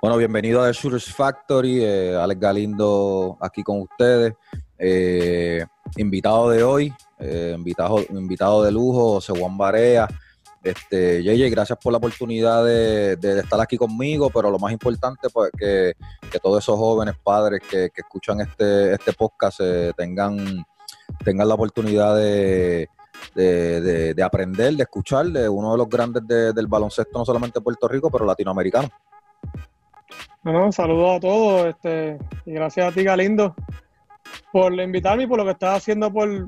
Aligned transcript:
Bueno, 0.00 0.16
bienvenido 0.16 0.62
a 0.62 0.66
The 0.66 0.72
Shooters 0.72 1.12
Factory. 1.12 1.84
eh, 1.84 2.16
Alex 2.16 2.40
Galindo 2.40 3.36
aquí 3.40 3.62
con 3.62 3.82
ustedes. 3.82 4.32
Eh, 4.78 5.64
invitado 5.96 6.48
de 6.50 6.62
hoy, 6.62 6.92
eh, 7.18 7.52
invitado, 7.54 7.98
invitado 8.10 8.62
de 8.62 8.72
lujo, 8.72 9.14
José 9.14 9.38
Juan 9.38 9.58
Barea. 9.58 10.08
Este, 10.64 11.22
JJ, 11.22 11.50
gracias 11.50 11.78
por 11.78 11.92
la 11.92 11.98
oportunidad 11.98 12.64
de, 12.64 13.18
estar 13.38 13.60
aquí 13.60 13.76
conmigo, 13.76 14.30
pero 14.30 14.50
lo 14.50 14.58
más 14.58 14.72
importante, 14.72 15.28
pues 15.30 15.50
que, 15.58 15.94
todos 16.42 16.64
esos 16.64 16.76
jóvenes 16.78 17.14
padres 17.22 17.60
que, 17.70 17.90
escuchan 17.94 18.40
este, 18.40 18.94
este 18.94 19.12
podcast 19.12 19.60
eh, 19.62 19.92
tengan, 19.94 20.64
tengan 21.22 21.48
la 21.48 21.54
oportunidad 21.54 22.16
de, 22.16 22.88
de, 23.34 23.80
de- 23.82 24.14
de 24.14 24.22
aprender, 24.22 24.72
de 24.74 24.82
escuchar 24.84 25.26
de 25.26 25.46
uno 25.48 25.72
de 25.72 25.78
los 25.78 25.88
grandes 25.88 26.26
de- 26.26 26.54
del 26.54 26.66
baloncesto, 26.66 27.18
no 27.18 27.26
solamente 27.26 27.58
de 27.58 27.62
Puerto 27.64 27.86
Rico, 27.86 28.10
pero 28.10 28.24
latinoamericano. 28.24 28.88
Bueno, 30.42 30.72
saludos 30.72 31.16
a 31.16 31.20
todos, 31.20 31.66
este, 31.66 32.18
y 32.46 32.52
gracias 32.52 32.88
a 32.88 32.92
ti, 32.92 33.04
Galindo, 33.04 33.54
por 34.50 34.72
invitarme 34.72 35.24
y 35.24 35.26
por 35.26 35.38
lo 35.38 35.44
que 35.44 35.50
estás 35.52 35.76
haciendo 35.78 36.10
por, 36.10 36.46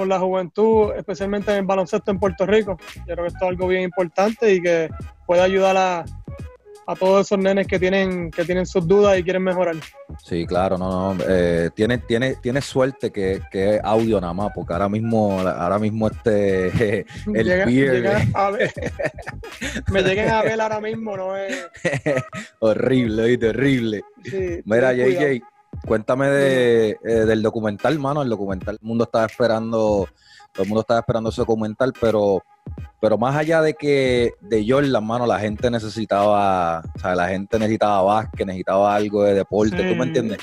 por 0.00 0.08
la 0.08 0.18
juventud, 0.18 0.92
especialmente 0.96 1.50
en 1.52 1.58
el 1.58 1.64
baloncesto 1.66 2.10
en 2.10 2.18
Puerto 2.18 2.46
Rico. 2.46 2.78
Yo 2.96 3.04
creo 3.04 3.16
que 3.24 3.26
esto 3.26 3.44
es 3.44 3.48
algo 3.50 3.68
bien 3.68 3.82
importante 3.82 4.54
y 4.54 4.62
que 4.62 4.88
puede 5.26 5.42
ayudar 5.42 5.76
a, 5.76 6.04
a 6.86 6.94
todos 6.96 7.26
esos 7.26 7.38
nenes 7.38 7.66
que 7.66 7.78
tienen, 7.78 8.30
que 8.30 8.46
tienen 8.46 8.64
sus 8.64 8.88
dudas 8.88 9.18
y 9.18 9.22
quieren 9.22 9.42
mejorar. 9.42 9.76
Sí, 10.24 10.46
claro, 10.46 10.78
no, 10.78 11.12
no. 11.14 11.24
Eh, 11.28 11.68
tiene, 11.74 11.98
tiene, 11.98 12.36
tiene 12.36 12.62
suerte 12.62 13.10
que, 13.12 13.42
que 13.52 13.74
es 13.76 13.80
audio 13.84 14.18
nada 14.22 14.32
más, 14.32 14.52
porque 14.54 14.72
ahora 14.72 14.88
mismo, 14.88 15.38
ahora 15.38 15.78
mismo 15.78 16.08
este 16.08 17.00
el 17.34 17.46
Llega- 17.46 17.66
llegan 17.66 18.30
a 18.34 18.50
ver- 18.52 18.72
me 19.92 20.02
lleguen 20.02 20.30
a 20.30 20.42
ver 20.42 20.58
ahora 20.62 20.80
mismo, 20.80 21.14
no 21.14 21.36
es... 21.36 21.66
horrible, 22.60 23.38
horrible. 23.48 24.02
sí, 24.24 24.62
Mira, 24.64 24.94
cuidado. 24.94 25.26
Cuéntame 25.86 26.28
de, 26.28 26.90
eh, 27.04 27.10
del 27.26 27.42
documental, 27.42 27.98
mano. 27.98 28.22
El 28.22 28.28
documental, 28.28 28.78
el 28.80 28.86
mundo 28.86 29.04
estaba 29.04 29.26
esperando, 29.26 30.06
todo 30.52 30.62
el 30.62 30.68
mundo 30.68 30.80
estaba 30.82 31.00
esperando 31.00 31.30
ese 31.30 31.40
documental, 31.40 31.92
pero, 32.00 32.42
pero 33.00 33.16
más 33.18 33.34
allá 33.36 33.62
de 33.62 33.74
que 33.74 34.32
de 34.40 34.64
Jordan, 34.68 35.04
mano, 35.04 35.26
la 35.26 35.38
gente 35.40 35.70
necesitaba, 35.70 36.82
o 36.94 36.98
sea, 36.98 37.14
la 37.14 37.28
gente 37.28 37.58
necesitaba 37.58 38.02
básquet, 38.02 38.46
necesitaba 38.46 38.94
algo 38.94 39.24
de 39.24 39.34
deporte, 39.34 39.76
¿tú 39.76 39.96
me 39.96 40.04
entiendes? 40.04 40.38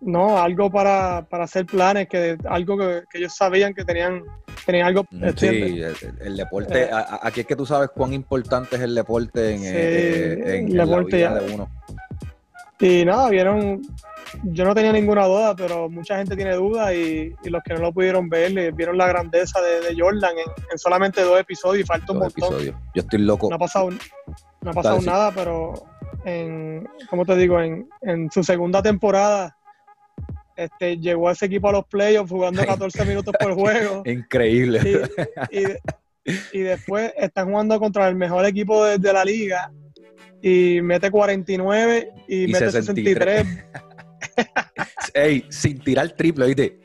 No, 0.00 0.36
algo 0.42 0.68
para, 0.68 1.24
para 1.30 1.44
hacer 1.44 1.64
planes, 1.64 2.08
que 2.08 2.36
algo 2.48 2.76
que, 2.76 3.04
que 3.08 3.18
ellos 3.18 3.36
sabían 3.36 3.72
que 3.72 3.84
tenían, 3.84 4.22
tenían 4.66 4.88
algo. 4.88 5.04
Mm. 5.12 5.24
Sí, 5.36 5.46
el, 5.46 5.94
el 6.20 6.36
deporte, 6.36 6.82
Eh. 6.86 6.90
aquí 7.22 7.42
es 7.42 7.46
que 7.46 7.54
tú 7.54 7.64
sabes 7.64 7.90
cuán 7.94 8.12
importante 8.12 8.74
es 8.74 8.82
el 8.82 8.96
deporte 8.96 9.52
en, 9.54 9.60
Sí, 9.60 9.66
eh, 9.68 10.32
en- 10.32 10.48
en 10.48 10.66
el 10.72 10.76
la 10.76 10.84
deporte 10.86 11.16
vida 11.16 11.28
ya- 11.28 11.40
de 11.46 11.54
uno. 11.54 11.70
Y 12.80 13.04
nada, 13.04 13.28
vieron, 13.30 13.80
yo 14.44 14.64
no 14.64 14.74
tenía 14.74 14.92
ninguna 14.92 15.26
duda, 15.26 15.54
pero 15.56 15.88
mucha 15.90 16.16
gente 16.18 16.36
tiene 16.36 16.54
dudas 16.54 16.92
y, 16.94 17.34
y 17.42 17.50
los 17.50 17.62
que 17.62 17.74
no 17.74 17.80
lo 17.80 17.92
pudieron 17.92 18.28
ver 18.28 18.56
eh, 18.58 18.70
vieron 18.72 18.96
la 18.96 19.06
grandeza 19.06 19.60
de, 19.60 19.80
de 19.80 20.00
Jordan 20.00 20.32
en, 20.38 20.52
en 20.70 20.78
solamente 20.78 21.20
dos 21.22 21.38
episodios 21.40 21.84
y 21.84 21.86
falta 21.86 22.12
un 22.12 22.18
Los 22.20 22.34
montón. 22.36 22.44
episodios. 22.54 22.76
Yo 22.94 23.02
estoy 23.02 23.18
loco. 23.20 23.48
No 23.50 23.56
ha 23.56 23.58
pasado, 23.58 23.90
no 23.90 24.70
ha 24.70 24.72
pasado 24.72 24.94
Dale, 24.96 25.04
sí. 25.04 25.10
nada, 25.10 25.32
pero 25.34 25.74
en, 26.24 26.88
¿cómo 27.10 27.24
te 27.26 27.36
digo? 27.36 27.60
En, 27.60 27.88
en 28.02 28.30
su 28.30 28.42
segunda 28.44 28.82
temporada 28.82 29.56
este, 30.56 30.98
llegó 30.98 31.28
a 31.28 31.32
ese 31.32 31.46
equipo 31.46 31.68
a 31.68 31.72
los 31.72 31.86
playoffs 31.86 32.30
jugando 32.30 32.64
14 32.64 33.04
minutos 33.04 33.34
por 33.40 33.54
juego. 33.54 34.02
Increíble. 34.06 34.80
y, 35.50 35.60
y- 35.60 35.76
y 36.52 36.60
después 36.60 37.12
están 37.16 37.48
jugando 37.50 37.80
contra 37.80 38.06
el 38.08 38.14
mejor 38.14 38.44
equipo 38.46 38.84
de, 38.84 38.96
de 38.98 39.12
la 39.12 39.24
liga 39.24 39.72
y 40.40 40.78
mete 40.80 41.10
49 41.10 42.10
y, 42.28 42.44
Y 42.44 42.46
mete 42.46 42.70
63. 42.70 43.44
63 43.44 43.64
Ey, 45.14 45.46
sin 45.50 45.78
tirar 45.82 46.10
triple, 46.12 46.46
¿viste? 46.46 46.78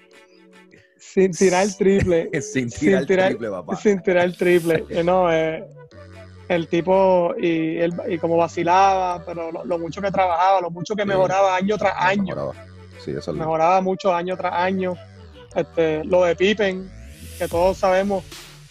sin 0.99 1.31
tirar 1.31 1.63
el 1.63 1.75
triple. 1.75 2.29
sin 2.41 2.69
Sin 2.69 2.79
tirar 2.79 3.05
tirar- 3.05 3.27
triple, 3.29 3.49
papá. 3.49 3.75
sin 3.77 4.01
tirar 4.03 4.25
el 4.25 4.37
triple. 4.37 4.85
Eh, 4.89 5.03
No, 5.03 5.31
eh, 5.33 5.65
el 6.49 6.67
tipo 6.67 7.33
y, 7.37 7.77
él, 7.77 7.93
y 8.07 8.17
como 8.19 8.37
vacilaba, 8.37 9.23
pero 9.25 9.51
lo, 9.51 9.65
lo 9.65 9.79
mucho 9.79 10.01
que 10.01 10.11
trabajaba, 10.11 10.61
lo 10.61 10.69
mucho 10.69 10.95
que 10.95 11.05
mejoraba 11.05 11.55
año 11.55 11.77
tras 11.77 11.93
año. 11.97 12.23
Mejoraba. 12.35 12.53
Sí, 13.03 13.11
eso 13.11 13.33
Mejoraba 13.33 13.81
mucho 13.81 14.13
año 14.13 14.37
tras 14.37 14.53
año. 14.53 14.95
Este, 15.55 16.03
lo 16.05 16.23
de 16.23 16.35
Pippen, 16.35 16.89
que 17.39 17.47
todos 17.47 17.77
sabemos. 17.77 18.23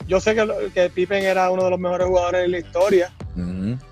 Yo 0.07 0.21
sé 0.21 0.35
que, 0.37 0.71
que 0.73 0.89
Pippen 0.91 1.25
era 1.25 1.51
uno 1.51 1.65
de 1.65 1.71
los 1.71 1.81
mejores 1.81 2.07
jugadores 2.07 2.43
de 2.43 2.49
la 2.49 2.59
historia. 2.59 3.13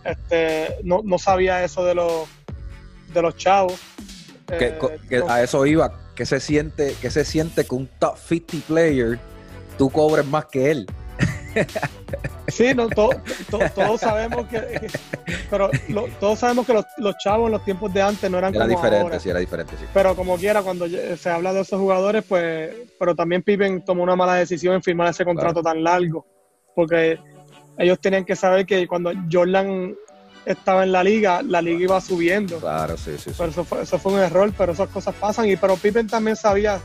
Este, 0.04 0.76
no, 0.84 1.00
no 1.04 1.18
sabía 1.18 1.64
eso 1.64 1.84
de 1.84 1.94
los 1.94 2.28
de 3.12 3.20
los 3.22 3.36
chavos. 3.36 3.80
Que- 4.46 4.66
Eh, 4.68 4.78
que 5.08 5.22
a 5.28 5.42
eso 5.42 5.64
iba. 5.66 5.92
¿Qué 6.14 6.26
se 6.26 6.38
siente, 6.40 6.94
qué 7.00 7.10
se 7.10 7.24
siente 7.24 7.64
que 7.64 7.74
un 7.74 7.88
top 7.98 8.16
50 8.18 8.66
player 8.68 9.18
tú 9.78 9.90
cobres 9.90 10.24
más 10.26 10.46
que 10.46 10.70
él? 10.70 10.86
sí, 12.48 12.74
no, 12.74 12.88
to- 12.88 13.10
to- 13.50 13.60
todos 13.74 14.00
sabemos 14.00 14.46
que, 14.48 14.58
que- 14.60 14.88
pero 15.50 15.70
lo- 15.88 16.06
todos 16.20 16.38
sabemos 16.38 16.66
que 16.66 16.72
los, 16.74 16.84
los 16.98 17.16
chavos 17.18 17.46
en 17.46 17.52
los 17.52 17.64
tiempos 17.64 17.92
de 17.94 18.02
antes 18.02 18.28
no 18.30 18.38
eran 18.38 18.54
Era 18.54 18.64
como 18.64 18.76
diferente, 18.76 19.02
ahora. 19.02 19.20
sí, 19.20 19.28
era 19.30 19.38
diferente, 19.38 19.74
sí. 19.78 19.84
Pero 19.92 20.14
como 20.16 20.36
quiera, 20.36 20.62
cuando 20.62 20.86
se 20.88 21.30
habla 21.30 21.52
de 21.52 21.60
esos 21.60 21.80
jugadores, 21.80 22.24
pues, 22.28 22.74
pero 22.98 23.14
también 23.14 23.42
Pippen 23.42 23.84
tomó 23.84 24.02
una 24.02 24.16
mala 24.16 24.34
decisión 24.34 24.74
en 24.74 24.82
firmar 24.82 25.08
ese 25.10 25.24
contrato 25.24 25.62
tan 25.62 25.82
largo, 25.82 26.26
porque 26.74 27.18
ellos 27.78 28.00
tenían 28.00 28.24
que 28.24 28.36
saber 28.36 28.66
que 28.66 28.86
cuando 28.86 29.12
Jordan 29.30 29.94
estaba 30.46 30.82
en 30.84 30.92
la 30.92 31.02
liga, 31.04 31.42
la 31.42 31.60
liga 31.62 31.80
iba 31.84 32.00
subiendo. 32.00 32.58
Claro, 32.58 32.96
sí, 32.96 33.12
sí. 33.16 33.30
sí. 33.30 33.32
Pero 33.36 33.50
eso 33.50 33.64
fue, 33.64 33.82
eso 33.82 33.98
fue 33.98 34.12
un 34.12 34.20
error, 34.20 34.52
pero 34.56 34.72
esas 34.72 34.88
cosas 34.88 35.14
pasan. 35.14 35.48
Y 35.48 35.56
pero 35.56 35.76
Pippen 35.76 36.06
también 36.06 36.36
sabía 36.36 36.80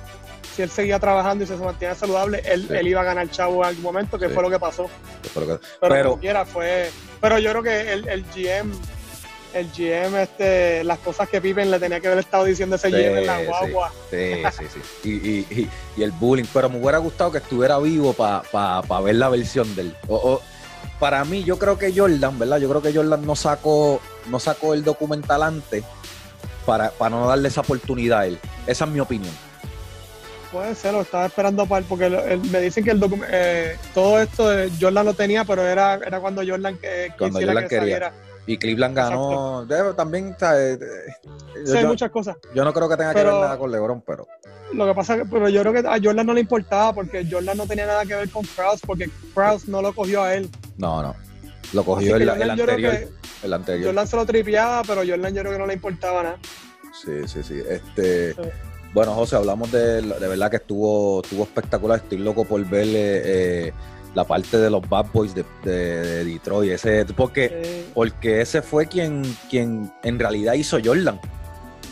si 0.56 0.62
él 0.64 0.70
seguía 0.70 1.00
trabajando 1.00 1.44
y 1.44 1.48
se 1.48 1.56
mantenía 1.56 1.96
saludable, 1.96 2.42
él, 2.46 2.68
Sí. 2.68 2.74
él 2.76 2.88
iba 2.88 3.02
a 3.02 3.04
ganar 3.06 3.30
chavo 3.30 3.62
en 3.64 3.70
algún 3.70 3.84
momento, 3.84 4.18
que 4.18 4.28
Sí. 4.28 4.34
fue 4.34 4.44
lo 4.44 4.50
que 4.50 4.60
pasó. 4.60 4.90
Pero 5.34 6.04
como 6.10 6.20
quiera 6.20 6.46
fue. 6.46 6.90
Pero 7.22 7.40
yo 7.40 7.52
creo 7.52 7.64
que 7.64 7.94
el, 7.94 8.08
el 8.08 8.24
GM, 8.34 8.72
el 9.54 9.68
GM, 9.72 10.22
este, 10.22 10.84
las 10.84 11.00
cosas 11.00 11.28
que 11.30 11.42
Pippen 11.42 11.72
le 11.72 11.80
tenía 11.80 12.00
que 12.00 12.08
haber 12.08 12.20
estado 12.20 12.46
diciendo 12.46 12.76
ese 12.76 12.88
Sí, 12.90 12.94
GM 12.96 13.20
en 13.20 13.26
la 13.28 13.44
guagua. 13.44 13.92
Sí, 14.12 14.34
sí, 14.58 14.66
sí. 14.74 15.10
Y, 15.10 15.12
y, 15.12 15.62
y, 15.62 15.70
y 15.98 16.04
el 16.04 16.12
bullying. 16.12 16.46
Pero 16.54 16.70
me 16.70 16.78
hubiera 16.80 16.98
gustado 17.00 17.32
que 17.32 17.40
estuviera 17.40 17.78
vivo 17.80 18.14
para 18.14 18.42
ver 19.04 19.16
la 19.16 19.30
versión 19.30 19.74
de 19.76 19.82
él. 19.84 19.96
O- 20.08 20.16
o- 20.16 20.42
para 21.00 21.24
mí, 21.26 21.44
yo 21.44 21.58
creo 21.58 21.78
que 21.78 21.94
Jordan, 21.98 22.38
¿verdad? 22.40 22.58
Yo 22.58 22.70
creo 22.70 22.82
que 22.82 22.94
Jordan 22.94 23.26
no 23.26 23.36
sacó, 23.36 24.02
no 24.30 24.40
sacó 24.40 24.74
el 24.74 24.84
documental 24.84 25.44
antes 25.44 25.84
para, 26.66 26.92
para 26.92 27.10
no 27.12 27.28
darle 27.28 27.48
esa 27.48 27.62
oportunidad 27.62 28.20
a 28.20 28.26
él. 28.28 28.40
Esa 28.68 28.86
es 28.86 28.92
mi 28.92 29.00
opinión. 29.00 29.34
Puede 30.52 30.74
ser, 30.74 30.94
lo 30.94 31.02
estaba 31.02 31.28
esperando 31.28 31.66
para 31.68 31.86
porque 31.86 32.10
lo- 32.10 32.24
el- 32.26 32.40
me 32.50 32.60
dicen 32.60 32.84
que 32.84 32.92
el 32.92 33.02
eh, 33.32 33.78
todo 33.94 34.20
esto 34.20 34.52
eh, 34.52 34.70
Jordan 34.82 35.06
lo 35.06 35.14
tenía, 35.14 35.46
pero 35.46 35.62
era, 35.66 35.94
era 35.96 36.20
cuando 36.20 36.42
Jordan 36.46 36.76
que, 36.78 37.14
Cuando 37.18 37.40
Jordan 37.40 37.64
que 37.64 37.70
quería. 37.70 37.80
saliera. 37.82 38.14
Y 38.48 38.58
Cleveland 38.58 38.96
ganó. 38.96 39.68
También, 39.96 40.36
¿sabes? 40.40 40.80
Sí, 41.66 41.78
hay 41.78 41.84
yo, 41.84 41.88
muchas 41.88 42.10
cosas. 42.10 42.36
yo 42.56 42.64
no 42.64 42.74
creo 42.74 42.90
que 42.90 42.98
tenga 42.98 43.14
que 43.14 43.24
ver 43.24 43.32
nada 43.32 43.58
con 43.60 43.72
LeBron, 43.72 44.02
pero. 44.02 44.28
Lo 44.74 44.88
que 44.88 44.94
pasa 44.96 45.16
es 45.16 45.22
que 45.22 45.28
pero 45.30 45.50
yo 45.50 45.62
creo 45.62 45.74
que 45.74 45.88
a 45.88 46.00
Jordan 46.04 46.26
no 46.26 46.34
le 46.34 46.42
importaba 46.42 46.94
porque 46.94 47.28
Jordan 47.30 47.56
no 47.58 47.68
tenía 47.68 47.86
nada 47.86 48.04
que 48.06 48.16
ver 48.16 48.30
con 48.32 48.44
Krause 48.44 48.82
porque 48.86 49.08
Krause 49.36 49.68
no 49.68 49.84
lo 49.84 49.94
cogió 49.94 50.24
a 50.24 50.34
él. 50.34 50.50
No, 50.80 51.02
no. 51.04 51.16
Lo 51.74 51.84
cogió 51.84 52.16
el, 52.16 52.28
anterior. 52.28 52.76
que 52.78 53.08
El 53.44 53.54
anterior. 53.54 53.86
Jordan 53.90 54.08
se 54.08 54.16
lo 54.16 54.26
tripeaba, 54.26 54.82
pero 54.88 55.02
Jordan 55.08 55.34
yo 55.36 55.42
creo 55.42 55.54
que 55.54 55.60
no 55.60 55.68
le 55.68 55.74
importaba 55.76 56.24
nada. 56.24 56.38
Sí, 57.06 57.28
sí, 57.28 57.44
sí. 57.44 57.62
Este, 57.70 58.34
Sí. 58.34 58.42
Bueno, 58.92 59.14
José, 59.14 59.36
hablamos 59.36 59.72
de, 59.72 60.02
de 60.02 60.28
verdad 60.28 60.50
que 60.50 60.58
estuvo, 60.58 61.22
estuvo 61.22 61.44
espectacular. 61.44 62.00
Estoy 62.00 62.18
loco 62.18 62.44
por 62.44 62.66
ver 62.68 62.88
eh, 62.88 63.22
eh, 63.68 63.74
la 64.16 64.24
parte 64.24 64.58
de 64.58 64.68
los 64.72 64.82
Bad 64.90 65.06
Boys 65.14 65.36
de, 65.36 65.46
de- 65.64 66.02
de 66.02 66.26
Detroit. 66.26 66.72
Ese, 66.72 67.06
porque, 67.16 67.62
Sí, 67.64 67.92
porque 67.94 68.42
ese 68.42 68.64
fue 68.64 68.88
quien, 68.88 69.22
quien 69.48 69.92
en 70.02 70.18
realidad 70.18 70.54
hizo 70.54 70.80
Jordan. 70.84 71.20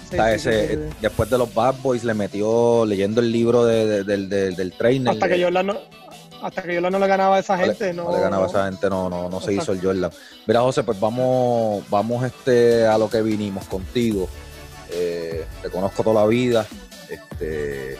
sí, 0.09 0.15
O 0.15 0.15
sea, 0.15 0.29
sí, 0.39 0.49
ese. 0.49 0.79
Después 0.99 1.29
de 1.29 1.37
los 1.37 1.53
Bad 1.53 1.75
Boys 1.83 2.03
le 2.03 2.15
metió 2.15 2.83
leyendo 2.87 3.21
el 3.21 3.31
libro 3.31 3.63
de- 3.63 3.85
de- 3.85 4.03
del, 4.03 4.55
del, 4.55 4.73
trainer. 4.73 5.13
Hasta 5.13 5.27
que 5.29 5.43
Jordan 5.43 5.67
no, 5.67 5.75
hasta 6.41 6.61
que 6.61 6.73
Jordan 6.75 6.91
no 6.91 6.99
le 6.99 7.07
ganaba 7.07 7.37
a 7.37 7.39
esa 7.39 7.57
gente, 7.57 7.93
no, 7.93 8.05
no 8.05 8.15
le 8.15 8.21
ganaba 8.21 8.45
a 8.45 8.47
esa 8.47 8.65
gente, 8.65 8.89
no, 8.89 9.09
no, 9.09 9.29
no 9.29 9.41
se 9.41 9.53
hizo 9.53 9.71
el 9.73 9.81
Jordan. 9.81 10.11
Mira, 10.45 10.61
José, 10.61 10.83
pues 10.83 10.99
vamos, 10.99 11.83
vamos 11.89 12.23
este, 12.23 12.85
a 12.85 12.97
lo 12.97 13.09
que 13.09 13.21
vinimos 13.21 13.65
contigo. 13.65 14.27
Eh, 14.89 15.45
te 15.61 15.69
conozco 15.69 16.03
toda 16.03 16.21
la 16.21 16.27
vida. 16.27 16.65
Este, 17.09 17.97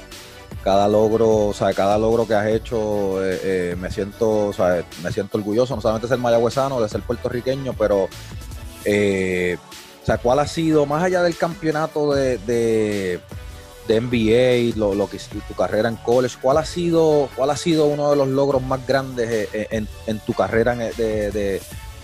cada 0.64 0.88
logro, 0.88 1.48
o 1.48 1.54
sea, 1.54 1.74
cada 1.74 1.98
logro 1.98 2.28
que 2.28 2.34
has 2.34 2.48
hecho, 2.48 3.24
eh, 3.24 3.40
eh, 3.44 3.76
me 3.80 3.90
siento, 3.90 4.48
o 4.48 4.54
sea, 4.54 4.84
me 5.02 5.12
siento 5.12 5.38
orgulloso, 5.38 5.76
no 5.76 5.82
solamente 5.82 6.08
de 6.08 6.10
ser 6.10 6.20
mayagüezano, 6.20 6.82
de 6.82 6.90
ser 6.90 7.02
puertorriqueño, 7.02 7.74
pero 7.74 8.10
eh, 8.84 9.58
sea, 10.08 10.18
¿cuál 10.18 10.40
ha 10.40 10.48
sido, 10.48 10.86
más 10.86 11.04
allá 11.04 11.22
del 11.22 11.36
campeonato 11.36 12.14
de, 12.14 12.38
de, 12.40 13.20
NBA, 13.88 14.78
lo, 14.78 15.10
que 15.10 15.18
tu 15.48 15.54
carrera 15.54 15.90
en 15.90 15.96
college, 15.98 16.38
cuál 16.42 16.58
ha 16.58 16.66
sido, 16.66 17.30
cuál 17.36 17.50
ha 17.50 17.58
sido 17.58 17.86
uno 17.86 18.10
de 18.10 18.16
los 18.16 18.28
logros 18.28 18.62
más 18.62 18.86
grandes 18.86 19.30
eh, 19.30 19.68
eh, 19.72 19.86
en, 20.08 20.20
tu 20.20 20.34
carrera 20.34 20.76
de, 20.76 21.32
de, 21.32 21.62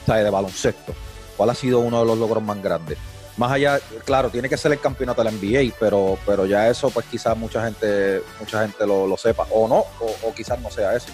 de 0.07 0.29
baloncesto? 0.29 0.93
¿Cuál 1.37 1.49
ha 1.49 1.55
sido 1.55 1.79
uno 1.79 1.99
de 1.99 2.05
los 2.05 2.17
logros 2.17 2.43
más 2.43 2.61
grandes? 2.61 2.97
más 3.37 3.51
allá, 3.51 3.79
claro, 4.05 4.29
tiene 4.29 4.47
que 4.47 4.57
ser 4.57 4.71
el 4.71 4.79
campeonato 4.79 5.23
de 5.23 5.31
la 5.31 5.37
NBA, 5.37 5.75
pero, 5.79 6.17
pero 6.25 6.45
ya 6.45 6.69
eso, 6.69 6.89
pues 6.89 7.05
quizás 7.07 7.35
mucha 7.35 7.65
gente, 7.65 8.21
mucha 8.39 8.61
gente 8.61 8.85
lo, 8.85 9.17
sepa, 9.17 9.47
o 9.51 9.67
no, 9.67 9.85
o, 9.99 10.33
quizás 10.35 10.59
no 10.59 10.69
sea 10.69 10.95
eso. 10.95 11.07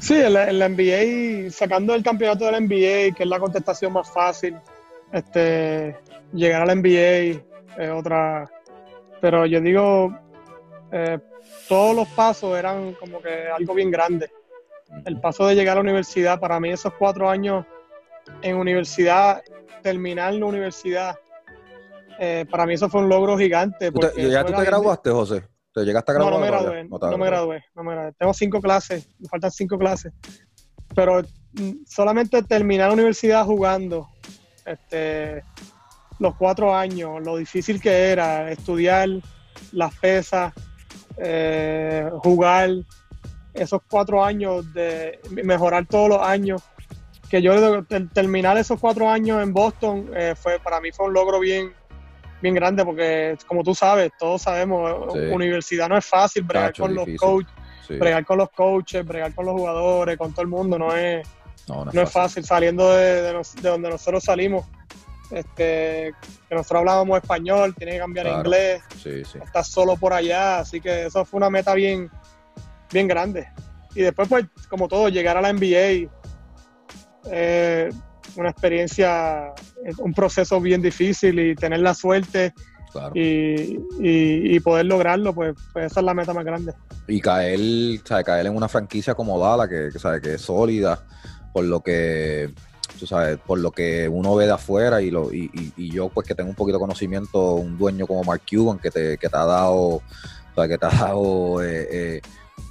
Sí, 0.00 0.14
en 0.14 0.32
la, 0.32 0.68
NBA, 0.68 1.50
sacando 1.50 1.94
el 1.94 2.02
campeonato 2.02 2.46
de 2.46 2.52
la 2.52 2.60
NBA, 2.60 3.14
que 3.14 3.22
es 3.22 3.26
la 3.26 3.38
contestación 3.38 3.92
más 3.92 4.10
fácil, 4.10 4.56
este, 5.12 5.96
llegar 6.32 6.62
a 6.62 6.66
la 6.66 6.74
NBA 6.74 7.51
es 7.78 7.90
otra. 7.90 8.50
Pero 9.20 9.46
yo 9.46 9.60
digo, 9.60 10.12
eh, 10.90 11.18
todos 11.68 11.94
los 11.94 12.08
pasos 12.08 12.58
eran 12.58 12.94
como 12.94 13.20
que 13.20 13.48
algo 13.48 13.74
bien 13.74 13.90
grande. 13.90 14.30
El 15.04 15.20
paso 15.20 15.46
de 15.46 15.54
llegar 15.54 15.72
a 15.72 15.74
la 15.76 15.82
universidad, 15.82 16.38
para 16.38 16.60
mí 16.60 16.70
esos 16.70 16.92
cuatro 16.94 17.28
años 17.28 17.64
en 18.42 18.56
universidad 18.56 19.42
terminar 19.82 20.34
la 20.34 20.46
universidad, 20.46 21.16
eh, 22.18 22.46
para 22.50 22.66
mí 22.66 22.74
eso 22.74 22.88
fue 22.88 23.00
un 23.00 23.08
logro 23.08 23.36
gigante. 23.36 23.90
¿Ya 24.16 24.44
tú 24.44 24.52
te 24.52 24.64
graduaste, 24.64 25.10
José? 25.10 25.42
¿Te 25.74 25.84
llegaste 25.84 26.12
a 26.12 26.14
graduar? 26.14 26.34
No, 26.34 26.38
no 26.38 26.44
me 26.44 26.50
gradué. 26.50 26.84
No, 26.84 27.18
me 27.18 27.26
gradué, 27.26 27.64
no 27.74 27.82
me 27.82 27.92
gradué. 27.92 28.12
Tengo 28.18 28.34
cinco 28.34 28.60
clases, 28.60 29.08
me 29.18 29.28
faltan 29.28 29.50
cinco 29.50 29.78
clases. 29.78 30.12
Pero 30.94 31.22
mm, 31.52 31.84
solamente 31.86 32.42
terminar 32.42 32.88
la 32.88 32.94
universidad 32.94 33.44
jugando, 33.44 34.08
este, 34.66 35.42
los 36.22 36.36
cuatro 36.36 36.74
años, 36.74 37.22
lo 37.22 37.36
difícil 37.36 37.80
que 37.80 38.10
era 38.10 38.50
estudiar 38.50 39.08
las 39.72 39.94
pesas, 39.96 40.52
eh, 41.18 42.08
jugar, 42.18 42.70
esos 43.52 43.80
cuatro 43.90 44.24
años 44.24 44.72
de 44.72 45.20
mejorar 45.30 45.86
todos 45.86 46.08
los 46.08 46.22
años 46.22 46.62
que 47.28 47.40
yo 47.40 47.82
terminar 48.12 48.58
esos 48.58 48.78
cuatro 48.78 49.08
años 49.08 49.42
en 49.42 49.52
Boston 49.52 50.10
eh, 50.14 50.34
fue 50.36 50.58
para 50.58 50.80
mí 50.80 50.90
fue 50.92 51.06
un 51.06 51.14
logro 51.14 51.40
bien 51.40 51.72
bien 52.42 52.54
grande 52.54 52.84
porque 52.84 53.36
como 53.46 53.62
tú 53.62 53.74
sabes 53.74 54.10
todos 54.18 54.42
sabemos 54.42 55.14
universidad 55.14 55.88
no 55.88 55.96
es 55.96 56.04
fácil 56.04 56.42
bregar 56.42 56.74
con 56.74 56.94
los 56.94 57.08
coaches 57.18 57.52
bregar 57.88 58.24
con 58.26 58.38
los 58.38 58.50
coaches 58.50 59.06
bregar 59.06 59.34
con 59.34 59.46
los 59.46 59.54
jugadores 59.54 60.18
con 60.18 60.32
todo 60.32 60.42
el 60.42 60.48
mundo 60.48 60.78
no 60.78 60.94
es 60.94 61.26
no, 61.68 62.02
es, 62.02 62.10
fácil. 62.10 62.44
saliendo 62.44 62.90
de, 62.92 63.32
donde 63.62 63.88
nosotros 63.88 64.24
salimos 64.24 64.66
este 65.32 66.14
que 66.48 66.54
nosotros 66.54 66.80
hablábamos 66.80 67.22
español 67.22 67.74
tiene 67.74 67.92
que 67.92 67.98
cambiar 67.98 68.26
inglés. 68.26 68.82
Estás 69.04 69.68
solo 69.68 69.96
por 69.96 70.12
allá 70.12 70.60
así 70.60 70.80
que 70.80 71.06
eso 71.06 71.24
fue 71.24 71.38
una 71.38 71.50
meta 71.50 71.74
bien 71.74 72.10
bien 72.90 73.08
grande. 73.08 73.48
Y 73.94 74.02
después 74.02 74.28
pues 74.28 74.46
como 74.68 74.88
todo 74.88 75.08
llegar 75.08 75.36
a 75.36 75.40
la 75.40 75.52
NBA 75.52 76.10
eh, 77.30 77.90
una 78.36 78.50
experiencia, 78.50 79.52
un 79.98 80.14
proceso 80.14 80.60
bien 80.60 80.80
difícil 80.80 81.38
y 81.38 81.54
tener 81.54 81.80
la 81.80 81.94
suerte 81.94 82.54
y, 83.14 84.60
poder 84.60 84.86
lograrlo, 84.86 85.34
pues, 85.34 85.54
pues, 85.72 85.86
esa 85.86 86.00
es 86.00 86.06
la 86.06 86.14
meta 86.14 86.34
más 86.34 86.44
grande. 86.44 86.74
Y 87.08 87.20
caer, 87.20 87.58
caer 88.24 88.46
en 88.46 88.56
una 88.56 88.68
franquicia 88.68 89.14
como 89.14 89.38
Dala, 89.38 89.68
que, 89.68 89.88
que 90.22 90.34
es 90.34 90.42
sólida, 90.42 91.04
por 91.52 91.64
lo 91.64 91.80
que 91.80 92.52
sabes, 93.06 93.38
por 93.38 93.58
lo 93.58 93.70
que 93.70 94.08
uno 94.08 94.34
ve 94.34 94.46
de 94.46 94.52
afuera 94.52 95.00
y, 95.00 95.10
lo, 95.10 95.32
y, 95.32 95.50
yo 95.90 96.08
pues 96.08 96.26
que 96.26 96.34
tengo 96.34 96.50
un 96.50 96.56
poquito 96.56 96.78
de 96.78 96.82
conocimiento, 96.82 97.54
un 97.54 97.76
dueño 97.76 98.06
como 98.06 98.24
Mark 98.24 98.42
Cuban 98.48 98.78
que 98.78 98.90
te, 98.90 99.18
que 99.18 99.28
te 99.28 99.36
ha 99.36 99.44
dado, 99.44 100.02
que 100.54 100.78
te 100.78 100.86
ha 100.86 100.90
dado 100.90 101.62
eh, 101.62 101.88
eh, 101.90 102.20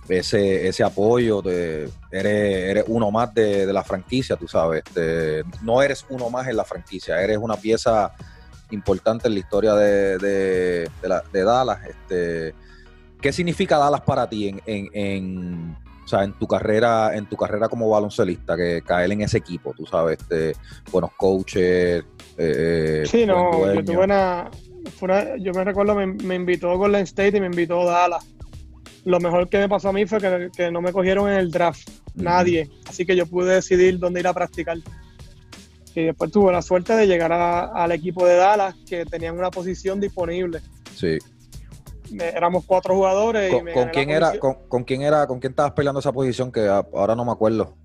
ese, 0.09 0.67
ese 0.67 0.83
apoyo, 0.83 1.41
de, 1.41 1.89
eres, 2.11 2.69
eres 2.69 2.85
uno 2.87 3.11
más 3.11 3.33
de, 3.33 3.71
la 3.71 3.83
franquicia, 3.83 4.35
tú 4.35 4.47
sabes. 4.47 4.83
no 5.61 5.81
eres 5.81 6.05
uno 6.09 6.29
más 6.29 6.47
en 6.47 6.57
la 6.57 6.65
franquicia, 6.65 7.21
eres 7.21 7.37
una 7.37 7.55
pieza 7.55 8.11
importante 8.71 9.27
en 9.27 9.33
la 9.33 9.39
historia 9.39 9.73
de, 9.75 10.17
de, 10.17 11.43
Dallas. 11.43 11.79
Este, 11.87 12.53
¿Qué 13.21 13.31
significa 13.31 13.77
Dallas 13.77 14.01
para 14.01 14.27
ti 14.27 14.55
en, 14.65 15.77
sea, 16.11 16.23
en 16.23 16.33
tu 16.33 16.47
carrera, 16.47 17.15
en 17.15 17.27
tu 17.27 17.35
carrera 17.35 17.67
como 17.67 17.89
baloncelista, 17.89 18.55
que 18.55 18.81
caer 18.81 19.11
en 19.11 19.21
ese 19.21 19.37
equipo, 19.37 19.73
tú 19.73 19.85
sabes, 19.85 20.19
este, 20.19 20.53
buenos 20.91 21.11
coaches? 21.17 22.03
Eh, 22.37 23.03
sí, 23.05 23.25
no, 23.25 23.73
yo 23.73 23.83
tuve 23.83 24.03
una, 24.03 24.49
yo 25.39 25.51
me 25.53 25.63
recuerdo, 25.63 25.95
me, 25.95 26.07
me 26.07 26.35
invitó 26.35 26.77
Golden 26.77 27.03
State 27.03 27.37
y 27.37 27.41
me 27.41 27.47
invitó 27.47 27.85
Dallas 27.85 28.25
lo 29.05 29.19
mejor 29.19 29.49
que 29.49 29.57
me 29.57 29.69
pasó 29.69 29.89
a 29.89 29.93
mí 29.93 30.05
fue 30.05 30.19
que, 30.55 30.71
no 30.71 30.81
me 30.81 30.91
cogieron 30.91 31.29
en 31.29 31.37
el 31.37 31.51
draft, 31.51 31.89
nadie. 32.15 32.69
Así 32.87 33.05
que 33.05 33.15
yo 33.15 33.25
pude 33.25 33.55
decidir 33.55 33.97
dónde 33.99 34.19
ir 34.19 34.27
a 34.27 34.33
practicar. 34.33 34.77
Y 35.95 36.03
después 36.03 36.31
tuve 36.31 36.51
la 36.51 36.61
suerte 36.61 36.95
de 36.95 37.07
llegar 37.07 37.33
al 37.33 37.91
equipo 37.91 38.25
de 38.25 38.35
Dallas, 38.35 38.75
que 38.87 39.05
tenían 39.05 39.37
una 39.37 39.51
posición 39.51 39.99
disponible. 39.99 40.61
Sí. 40.95 41.17
Éramos 42.19 42.65
cuatro 42.65 42.95
jugadores. 42.95 43.51
¿Con, 43.51 43.89
quién 43.89 44.09
era, 44.09 44.37
con, 44.39 44.83
quién 44.83 45.01
era, 45.01 45.27
con 45.27 45.39
quién 45.39 45.51
estabas 45.51 45.73
peleando 45.73 45.99
esa 45.99 46.11
posición 46.11 46.51
que 46.51 46.67
ahora 46.67 47.15
no 47.15 47.25
me 47.25 47.31
acuerdo? 47.31 47.75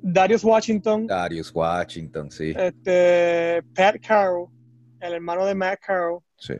Darius 0.00 0.44
Washington. 0.44 1.06
Darius 1.06 1.50
Washington, 1.54 2.30
sí. 2.30 2.54
Este, 2.56 3.62
Pat 3.74 3.96
Carroll, 4.06 4.48
el 5.00 5.14
hermano 5.14 5.44
de 5.44 5.54
Matt 5.54 5.80
Carroll. 5.84 6.20
Sí. 6.36 6.54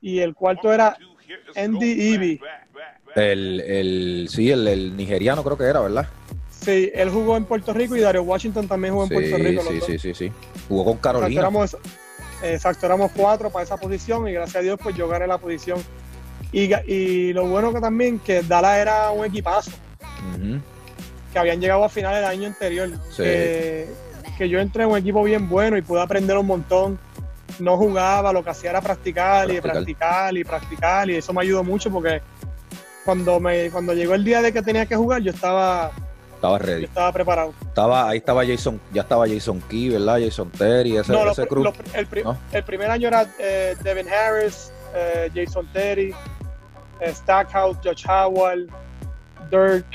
Y 0.00 0.18
el 0.20 0.34
cuarto 0.34 0.72
era 0.72 0.96
Andy 1.56 2.14
Ivy. 2.14 2.40
El, 3.14 3.60
el, 3.60 4.28
sí, 4.30 4.50
el, 4.50 4.96
nigeriano 4.96 5.42
creo 5.42 5.56
que 5.56 5.64
era, 5.64 5.80
¿verdad? 5.80 6.06
Sí, 6.50 6.90
él 6.94 7.10
jugó 7.10 7.36
en 7.36 7.44
Puerto 7.44 7.72
Rico 7.72 7.96
y 7.96 8.00
Dario 8.00 8.22
Washington 8.22 8.68
también 8.68 8.92
jugó 8.92 9.04
en 9.04 9.10
Puerto 9.10 9.36
Rico. 9.36 9.62
Sí, 9.62 9.80
sí, 9.80 9.98
sí, 9.98 10.14
sí. 10.14 10.32
Jugó 10.68 10.84
con 10.84 10.98
Carolina. 10.98 11.48
Exacto 12.42 12.86
éramos, 12.86 13.10
cuatro 13.12 13.50
para 13.50 13.64
esa 13.64 13.76
posición 13.76 14.26
y 14.26 14.32
gracias 14.32 14.56
a 14.56 14.60
Dios 14.60 14.78
pues 14.82 14.96
yo 14.96 15.08
gané 15.08 15.26
la 15.26 15.38
posición. 15.38 15.78
Y, 16.52 16.74
y 16.90 17.32
lo 17.32 17.46
bueno 17.46 17.72
que 17.72 17.80
también 17.80 18.18
que 18.18 18.42
Dallas 18.42 18.78
era 18.78 19.10
un 19.10 19.24
equipazo. 19.24 19.70
Que 21.32 21.38
habían 21.38 21.60
llegado 21.60 21.84
a 21.84 21.88
finales 21.88 22.20
del 22.20 22.30
año 22.30 22.48
anterior. 22.48 22.90
Que, 23.16 23.88
que 24.36 24.48
yo 24.48 24.58
entré 24.58 24.84
en 24.84 24.90
un 24.90 24.98
equipo 24.98 25.22
bien 25.22 25.48
bueno 25.48 25.76
y 25.76 25.82
pude 25.82 26.00
aprender 26.00 26.36
un 26.36 26.46
montón 26.46 26.98
no 27.58 27.76
jugaba, 27.76 28.32
lo 28.32 28.42
que 28.42 28.50
hacía 28.50 28.70
era 28.70 28.80
practicar, 28.80 29.50
y 29.50 29.60
practicar 29.60 30.36
y 30.36 30.44
practicar 30.44 31.10
y 31.10 31.16
eso 31.16 31.32
me 31.32 31.42
ayudó 31.42 31.62
mucho 31.62 31.90
porque 31.90 32.22
cuando 33.04 33.40
me 33.40 33.70
cuando 33.70 33.92
llegó 33.92 34.14
el 34.14 34.24
día 34.24 34.42
de 34.42 34.52
que 34.52 34.62
tenía 34.62 34.86
que 34.86 34.96
jugar 34.96 35.20
yo 35.22 35.30
estaba 35.30 35.90
estaba 36.34 36.58
ready. 36.58 36.84
estaba 36.84 37.12
preparado. 37.12 37.52
Estaba, 37.60 38.08
ahí 38.08 38.16
estaba 38.16 38.46
Jason, 38.46 38.80
ya 38.94 39.02
estaba 39.02 39.28
Jason 39.28 39.60
Key, 39.68 39.90
¿verdad? 39.90 40.20
Jason 40.24 40.50
Terry, 40.50 40.96
ese, 40.96 41.12
no, 41.12 41.30
ese 41.30 41.42
el, 41.42 42.64
primer 42.64 42.90
año 42.90 43.08
era 43.08 43.26
eh, 43.38 43.76
Devin 43.82 44.06
Harris, 44.08 44.72
eh, 44.94 45.30
Jason 45.34 45.68
Terry, 45.70 46.14
Stackhouse, 47.08 47.76
Josh 47.84 48.04
Howard, 48.06 48.66
Dirk. 49.50 49.86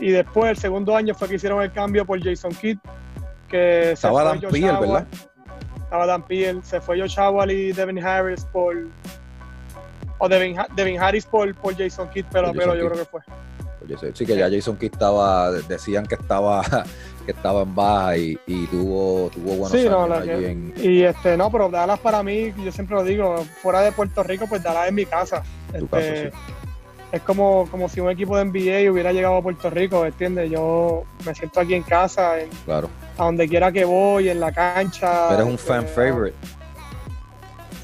y 0.00 0.10
después 0.10 0.50
el 0.50 0.56
segundo 0.56 0.96
año 0.96 1.14
fue 1.14 1.28
que 1.28 1.36
hicieron 1.36 1.62
el 1.62 1.72
cambio 1.72 2.04
por 2.04 2.22
Jason 2.22 2.52
Kidd. 2.52 2.78
Que 3.48 3.92
estaba 3.92 4.24
Dan 4.24 4.40
¿verdad? 4.40 5.06
estaba 5.92 6.06
Dan 6.06 6.22
Piel, 6.22 6.64
se 6.64 6.80
fue 6.80 6.98
Josh 6.98 7.18
Howard 7.18 7.50
y 7.50 7.72
Devin 7.72 8.02
Harris 8.02 8.46
por. 8.46 8.74
O 10.16 10.28
Devin, 10.28 10.56
Devin 10.74 10.98
Harris 10.98 11.26
por, 11.26 11.54
por, 11.56 11.76
Jason 11.76 12.08
Kidd, 12.08 12.24
pero, 12.32 12.52
pero 12.54 12.74
yo 12.74 12.88
creo 12.88 13.04
que 13.04 13.04
fue. 13.04 13.20
Sí, 14.14 14.24
que 14.24 14.36
ya 14.36 14.48
Jason 14.48 14.76
Kidd 14.76 14.92
estaba, 14.92 15.50
decían 15.50 16.06
que 16.06 16.14
estaba 16.14 16.62
que 17.24 17.32
estaba 17.32 17.62
en 17.62 17.74
baja 17.74 18.16
y, 18.16 18.38
y 18.46 18.66
tuvo, 18.66 19.30
tuvo 19.30 19.54
buenos 19.54 19.70
sí, 19.70 19.88
no, 19.88 20.04
allí 20.04 20.72
Y 20.76 21.02
este, 21.02 21.36
no, 21.36 21.50
pero 21.50 21.68
Dallas 21.68 21.98
para 22.00 22.22
mí, 22.22 22.52
yo 22.64 22.72
siempre 22.72 22.96
lo 22.96 23.04
digo, 23.04 23.44
fuera 23.60 23.80
de 23.80 23.92
Puerto 23.92 24.22
Rico, 24.22 24.46
pues 24.48 24.62
Dallas 24.62 24.88
es 24.88 24.92
mi 24.92 25.06
casa. 25.06 25.42
Este, 25.72 26.32
es 27.12 27.20
como, 27.22 27.68
como 27.70 27.88
si 27.88 28.00
un 28.00 28.10
equipo 28.10 28.36
de 28.36 28.44
NBA 28.46 28.90
hubiera 28.90 29.12
llegado 29.12 29.36
a 29.36 29.42
Puerto 29.42 29.68
Rico, 29.68 30.04
¿entiendes? 30.06 30.50
Yo 30.50 31.04
me 31.26 31.34
siento 31.34 31.60
aquí 31.60 31.74
en 31.74 31.82
casa, 31.82 32.36
claro. 32.64 32.88
a 33.18 33.24
donde 33.24 33.48
quiera 33.48 33.70
que 33.70 33.84
voy, 33.84 34.30
en 34.30 34.40
la 34.40 34.50
cancha. 34.52 35.34
Eres 35.34 35.46
un 35.46 35.58
fan 35.58 35.84
este, 35.84 35.94
favorite. 35.94 36.36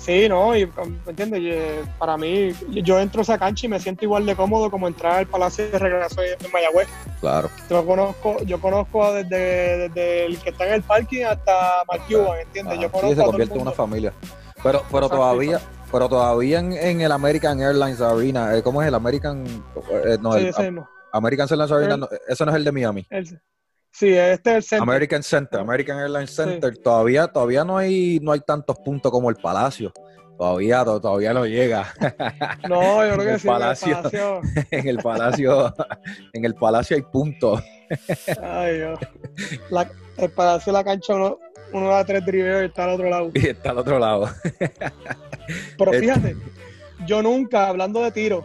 Sí, 0.08 0.26
¿no? 0.26 0.56
Y, 0.56 0.64
¿me 0.64 1.10
entiendes? 1.10 1.86
Para 1.98 2.16
mí, 2.16 2.54
yo 2.82 2.98
entro 2.98 3.20
a 3.20 3.22
esa 3.24 3.38
cancha 3.38 3.66
y 3.66 3.68
me 3.68 3.78
siento 3.78 4.06
igual 4.06 4.24
de 4.24 4.34
cómodo 4.34 4.70
como 4.70 4.88
entrar 4.88 5.16
al 5.16 5.26
Palacio 5.26 5.68
de 5.70 5.78
Regreso 5.78 6.22
en 6.22 6.50
Mayagüez. 6.50 6.88
Claro. 7.20 7.50
Yo 7.68 7.84
conozco, 7.84 8.42
yo 8.44 8.58
conozco 8.58 9.12
desde, 9.12 9.90
desde 9.90 10.24
el 10.24 10.38
que 10.38 10.48
está 10.48 10.66
en 10.66 10.72
el 10.72 10.82
parking 10.82 11.24
hasta 11.24 11.82
Mark 11.86 12.04
Cuban, 12.08 12.40
¿entiendes? 12.40 12.80
yo 12.80 12.90
conozco 12.90 13.10
sí, 13.10 13.16
se 13.16 13.22
convierte 13.22 13.54
en 13.54 13.60
una 13.60 13.72
familia. 13.72 14.14
Pero, 14.62 14.82
pero 14.90 15.10
todavía, 15.10 15.60
pero 15.92 16.08
todavía 16.08 16.60
en, 16.60 17.02
el 17.02 17.12
American 17.12 17.60
Airlines 17.60 18.00
Arena, 18.00 18.56
eh, 18.56 18.62
¿cómo 18.62 18.80
es 18.80 18.88
el 18.88 18.94
American? 18.94 19.44
Eh, 20.06 20.16
no, 20.22 20.36
el, 20.36 20.54
American 21.12 21.48
Airlines 21.50 21.70
Arena, 21.70 22.08
ese 22.26 22.46
no 22.46 22.50
es 22.50 22.56
el 22.56 22.64
de 22.64 22.72
Miami. 22.72 23.06
Sí, 23.98 24.10
este 24.14 24.50
es 24.50 24.56
el 24.56 24.62
Center. 24.62 24.82
American 24.82 25.22
Center, 25.24 25.58
American 25.58 25.98
Airlines 25.98 26.30
Center. 26.30 26.78
Todavía, 26.78 27.26
todavía 27.26 27.64
no 27.64 27.76
hay, 27.76 28.20
no 28.22 28.30
hay 28.30 28.38
tantos 28.38 28.78
puntos 28.78 29.10
como 29.10 29.28
el 29.28 29.34
Palacio. 29.34 29.92
Todavía, 30.38 30.84
todavía 30.84 31.34
no 31.34 31.44
llega. 31.46 31.92
No, 32.68 33.04
yo 33.04 33.14
creo 33.16 33.26
que 33.26 33.38
sí. 33.40 33.48
Palacio, 33.48 34.40
en 34.70 34.86
el 34.86 34.98
Palacio, 34.98 35.74
en 36.32 36.44
el 36.44 36.54
Palacio 36.54 36.94
hay 36.96 37.02
puntos. 37.02 37.60
Ay, 38.40 38.76
Dios. 38.76 39.00
el 40.16 40.30
Palacio 40.30 40.72
de 40.72 40.78
la 40.78 40.84
cancha 40.84 41.14
uno, 41.14 41.38
uno 41.72 41.88
da 41.88 42.04
tres 42.04 42.24
driveos 42.24 42.62
y 42.62 42.66
está 42.66 42.84
al 42.84 42.90
otro 42.90 43.10
lado. 43.10 43.30
Y 43.34 43.46
está 43.48 43.70
al 43.70 43.78
otro 43.78 43.98
lado. 43.98 44.30
Pero 45.76 45.92
este 45.92 45.98
fíjate, 45.98 46.36
yo 47.04 47.20
nunca, 47.20 47.66
hablando 47.66 48.00
de 48.04 48.12
tiro, 48.12 48.44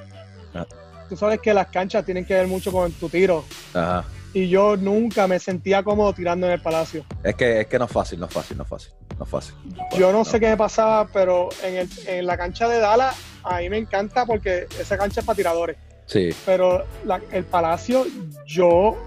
ah. 0.55 0.65
tú 1.07 1.15
sabes 1.15 1.39
que 1.41 1.53
las 1.53 1.67
canchas 1.67 2.03
tienen 2.03 2.25
que 2.25 2.33
ver 2.33 2.47
mucho 2.47 2.71
con 2.71 2.91
tu 2.93 3.07
tiro. 3.07 3.45
Ajá 3.75 4.03
y 4.33 4.49
yo 4.49 4.75
nunca 4.75 5.27
me 5.27 5.39
sentía 5.39 5.83
cómodo 5.83 6.13
tirando 6.13 6.47
en 6.47 6.53
el 6.53 6.61
Palacio. 6.61 7.05
Es 7.23 7.35
que, 7.35 7.61
es 7.61 7.67
que 7.67 7.79
no 7.79 7.85
es 7.85 7.91
fácil, 7.91 8.19
no 8.19 8.25
es 8.25 8.33
fácil, 8.33 8.57
no 8.57 8.63
es 8.63 8.69
fácil. 8.69 8.93
No 9.17 9.25
es 9.25 9.29
fácil, 9.29 9.55
yo 9.97 10.11
no, 10.11 10.25
sé 10.25 10.39
qué 10.39 10.49
me 10.49 10.57
pasaba, 10.57 11.07
pero 11.07 11.49
en, 11.61 11.75
el, 11.75 11.89
en 12.07 12.25
la 12.25 12.35
cancha 12.35 12.67
de 12.67 12.79
Dallas, 12.79 13.15
a 13.43 13.59
mí 13.59 13.69
me 13.69 13.77
encanta 13.77 14.25
porque 14.25 14.67
esa 14.79 14.97
cancha 14.97 15.19
es 15.19 15.25
para 15.25 15.37
tiradores. 15.37 15.77
Sí. 16.05 16.29
Pero 16.45 16.83
el 17.31 17.43
Palacio, 17.45 18.05
yo 18.45 18.97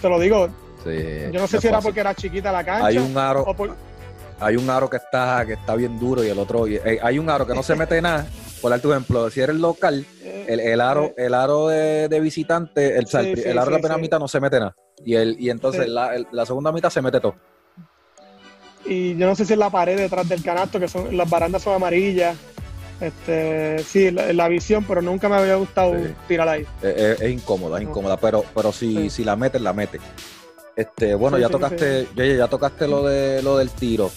te 0.00 0.08
lo 0.08 0.20
digo, 0.20 0.48
yo 0.84 1.40
no 1.40 1.46
sé 1.46 1.60
si 1.60 1.68
era 1.68 1.80
porque 1.80 2.00
era 2.00 2.14
chiquita 2.14 2.52
la 2.52 2.64
cancha. 2.64 2.86
Hay 2.86 2.98
un 2.98 3.16
aro. 3.16 3.44
Hay 4.42 4.56
un 4.56 4.70
aro 4.70 4.88
que 4.88 4.96
está, 4.96 5.44
que 5.46 5.54
está 5.54 5.74
bien 5.74 5.98
duro 5.98 6.24
y 6.24 6.28
el 6.28 6.38
otro. 6.38 6.66
Eh, 6.66 6.98
hay 7.02 7.18
un 7.18 7.28
aro 7.28 7.46
que 7.46 7.54
no 7.54 7.62
se 7.62 7.76
mete 7.76 8.00
nada 8.00 8.26
por 8.60 8.70
dar 8.70 8.80
tu 8.80 8.90
ejemplo, 8.92 9.30
si 9.30 9.40
eres 9.40 9.56
local, 9.56 10.04
eh, 10.22 10.46
el, 10.48 10.80
aro, 10.80 11.06
eh. 11.06 11.14
el 11.18 11.34
aro 11.34 11.68
de, 11.68 12.20
visitante, 12.20 12.98
el, 12.98 13.06
el, 13.12 13.58
aro 13.58 13.70
de 13.70 13.72
la 13.72 13.78
primera 13.78 13.98
mitad 13.98 14.18
no 14.18 14.28
se 14.28 14.40
mete 14.40 14.58
nada. 14.58 14.74
Y, 15.04 15.14
el, 15.14 15.36
y 15.38 15.50
entonces 15.50 15.88
la, 15.88 16.12
la, 16.30 16.46
segunda 16.46 16.72
mitad 16.72 16.90
se 16.90 17.00
mete 17.00 17.20
todo. 17.20 17.34
Y 18.84 19.16
yo 19.16 19.26
no 19.26 19.34
sé 19.34 19.44
si 19.44 19.54
es 19.54 19.58
la 19.58 19.70
pared 19.70 19.96
detrás 19.96 20.28
del 20.28 20.42
canasto, 20.42 20.78
que 20.78 20.88
son 20.88 21.16
las 21.16 21.28
barandas 21.28 21.62
son 21.62 21.74
amarillas. 21.74 22.36
Este, 23.00 23.78
sí, 23.78 24.10
la, 24.10 24.48
visión, 24.48 24.84
pero 24.84 25.00
nunca 25.00 25.28
me 25.28 25.36
había 25.36 25.54
gustado 25.54 25.94
tirar 26.28 26.48
ahí. 26.48 26.66
Es, 26.82 27.22
incómoda, 27.22 27.78
es 27.78 27.84
incómoda, 27.84 28.18
pero, 28.18 28.44
pero 28.54 28.72
si, 28.72 29.08
si 29.08 29.24
la 29.24 29.36
metes, 29.36 29.60
la 29.62 29.72
metes. 29.72 30.02
Este, 30.76 31.14
bueno, 31.14 31.38
ya 31.38 31.48
tocaste, 31.48 32.08
ya, 32.14 32.24
ya 32.24 32.48
tocaste 32.48 32.86
lo 32.86 33.04
de 33.04 33.42
lo 33.42 33.56
del 33.56 33.70
tiro. 33.70 34.10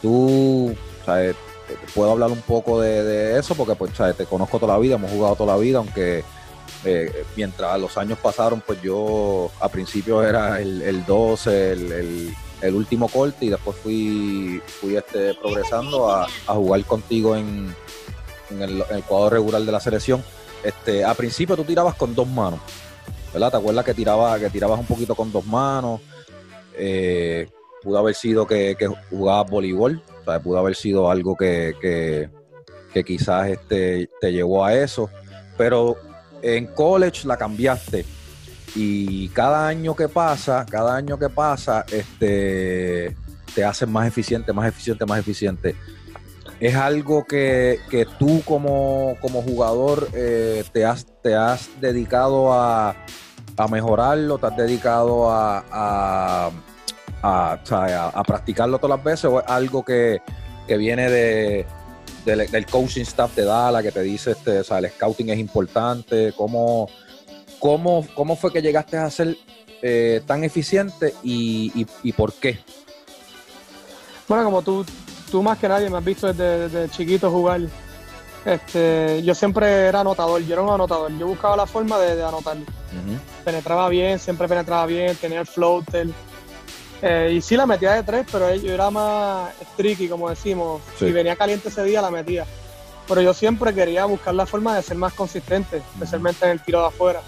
Tú, 0.00 0.74
sabes, 1.04 1.34
puedo 1.94 2.10
hablar 2.10 2.30
un 2.30 2.40
poco 2.40 2.80
de, 2.80 3.38
eso 3.38 3.54
porque 3.54 3.74
pues 3.74 3.92
te 4.16 4.26
conozco 4.26 4.58
toda 4.58 4.74
la 4.74 4.78
vida, 4.80 4.94
hemos 4.96 5.10
jugado 5.10 5.36
toda 5.36 5.54
la 5.54 5.60
vida, 5.60 5.78
aunque 5.78 6.24
eh, 6.84 7.24
mientras 7.36 7.78
los 7.78 7.96
años 7.98 8.18
pasaron, 8.18 8.62
pues 8.66 8.80
yo 8.80 9.50
a 9.60 9.68
principio 9.68 10.22
era 10.22 10.60
el, 10.60 10.80
el 10.82 11.04
12, 11.04 11.72
el, 11.72 12.74
último 12.74 13.08
corte 13.08 13.46
y 13.46 13.48
después 13.50 13.76
fui, 13.76 14.62
fui 14.80 14.96
este, 14.96 15.34
progresando 15.34 16.10
a, 16.10 16.26
jugar 16.46 16.84
contigo 16.84 17.36
en, 17.36 17.74
el, 18.58 18.84
cuadro 19.06 19.30
regular 19.30 19.62
de 19.62 19.72
la 19.72 19.80
selección. 19.80 20.24
Este, 20.62 21.04
a 21.04 21.14
principio 21.14 21.56
tú 21.56 21.64
tirabas 21.64 21.94
con 21.94 22.14
dos 22.14 22.28
manos, 22.28 22.60
¿verdad? 23.32 23.50
¿Te 23.50 23.56
acuerdas 23.58 23.84
que, 23.84 23.94
tiraba, 23.94 24.38
que 24.38 24.50
tirabas 24.50 24.78
un 24.78 24.86
poquito 24.86 25.14
con 25.14 25.32
dos 25.32 25.44
manos? 25.46 26.00
Eh, 26.74 27.48
pudo 27.82 27.98
haber 27.98 28.14
sido 28.14 28.46
que, 28.46 28.76
que 28.78 28.86
jugabas 28.86 29.50
voleibol, 29.50 30.02
pudo 30.42 30.58
haber 30.58 30.74
sido 30.74 31.10
algo 31.10 31.36
que, 31.36 32.28
quizás 33.04 33.48
este, 33.48 34.08
te 34.20 34.32
llevó 34.32 34.64
a 34.64 34.74
eso. 34.74 35.10
Pero 35.56 35.96
en 36.42 36.66
college 36.66 37.26
la 37.26 37.36
cambiaste. 37.36 38.04
Y 38.74 39.28
cada 39.30 39.66
año 39.66 39.96
que 39.96 40.08
pasa, 40.08 40.64
cada 40.68 40.94
año 40.94 41.18
que 41.18 41.28
pasa, 41.28 41.84
este, 41.90 43.16
te 43.54 43.64
haces 43.64 43.88
más 43.88 44.06
eficiente, 44.06 44.52
más 44.52 44.68
eficiente, 44.68 45.04
más 45.06 45.18
eficiente. 45.18 45.74
Es 46.60 46.74
algo 46.74 47.24
que, 47.24 47.78
tú 48.18 48.42
como, 48.44 49.16
jugador 49.20 50.08
eh, 50.12 50.62
te, 50.72 50.84
has, 50.84 51.06
te 51.22 51.34
has 51.34 51.68
dedicado 51.80 52.52
a, 52.52 52.94
a 53.56 53.68
mejorarlo, 53.68 54.38
te 54.38 54.46
has 54.46 54.56
dedicado 54.56 55.30
a, 55.30 56.50
practicarlo 57.20 58.78
todas 58.78 58.96
las 58.96 59.04
veces 59.04 59.24
o 59.26 59.40
es 59.40 59.46
algo 59.48 59.84
que, 59.84 60.20
viene 60.68 61.10
de, 61.10 61.66
del 62.24 62.66
coaching 62.66 63.02
staff 63.02 63.34
de 63.34 63.44
Dala 63.44 63.82
que 63.82 63.90
te 63.90 64.02
dice, 64.02 64.32
este, 64.32 64.60
o 64.60 64.64
sea, 64.64 64.78
el 64.78 64.88
scouting 64.90 65.30
es 65.30 65.38
importante? 65.38 66.32
¿Cómo, 66.36 66.88
cómo, 67.58 68.06
cómo 68.14 68.36
fue 68.36 68.52
que 68.52 68.62
llegaste 68.62 68.96
a 68.96 69.10
ser 69.10 69.36
eh, 69.82 70.20
tan 70.26 70.44
eficiente 70.44 71.14
y, 71.22 71.84
por 72.16 72.32
qué? 72.34 72.58
Bueno, 74.28 74.44
como 74.44 74.62
tú, 74.62 74.84
tú 75.30 75.42
más 75.42 75.58
que 75.58 75.68
nadie 75.68 75.88
me 75.88 75.98
has 75.98 76.04
visto 76.04 76.32
desde, 76.32 76.88
chiquito 76.90 77.30
jugar. 77.30 77.60
Este, 78.44 79.22
yo 79.22 79.34
siempre 79.34 79.86
era 79.86 80.00
anotador, 80.00 80.42
yo 80.42 80.54
era 80.54 80.62
un 80.62 80.70
anotador, 80.70 81.16
yo 81.18 81.26
buscaba 81.26 81.56
la 81.56 81.66
forma 81.66 81.98
de, 81.98 82.22
anotar. 82.22 82.56
Penetraba 83.44 83.88
bien, 83.88 84.18
siempre 84.18 84.48
penetraba 84.48 84.86
bien, 84.86 85.16
tenía 85.16 85.40
el 85.40 85.46
floater, 85.46 86.08
eh, 87.02 87.32
y 87.34 87.40
sí 87.40 87.56
la 87.56 87.66
metía 87.66 87.92
de 87.92 88.02
tres, 88.02 88.26
pero 88.30 88.54
yo 88.54 88.72
era 88.72 88.90
más 88.90 89.52
tricky, 89.76 90.08
como 90.08 90.28
decimos. 90.28 90.82
Si 90.98 91.10
venía 91.10 91.36
caliente 91.36 91.68
ese 91.68 91.82
día, 91.82 92.02
la 92.02 92.10
metía. 92.10 92.44
Pero 93.08 93.22
yo 93.22 93.32
siempre 93.32 93.74
quería 93.74 94.04
buscar 94.04 94.34
la 94.34 94.46
forma 94.46 94.76
de 94.76 94.82
ser 94.82 94.96
más 94.96 95.14
consistente, 95.14 95.78
especialmente 95.94 96.44
en 96.44 96.52
el 96.52 96.62
tiro 96.62 96.80
de 96.80 96.88
afuera. 96.88 97.22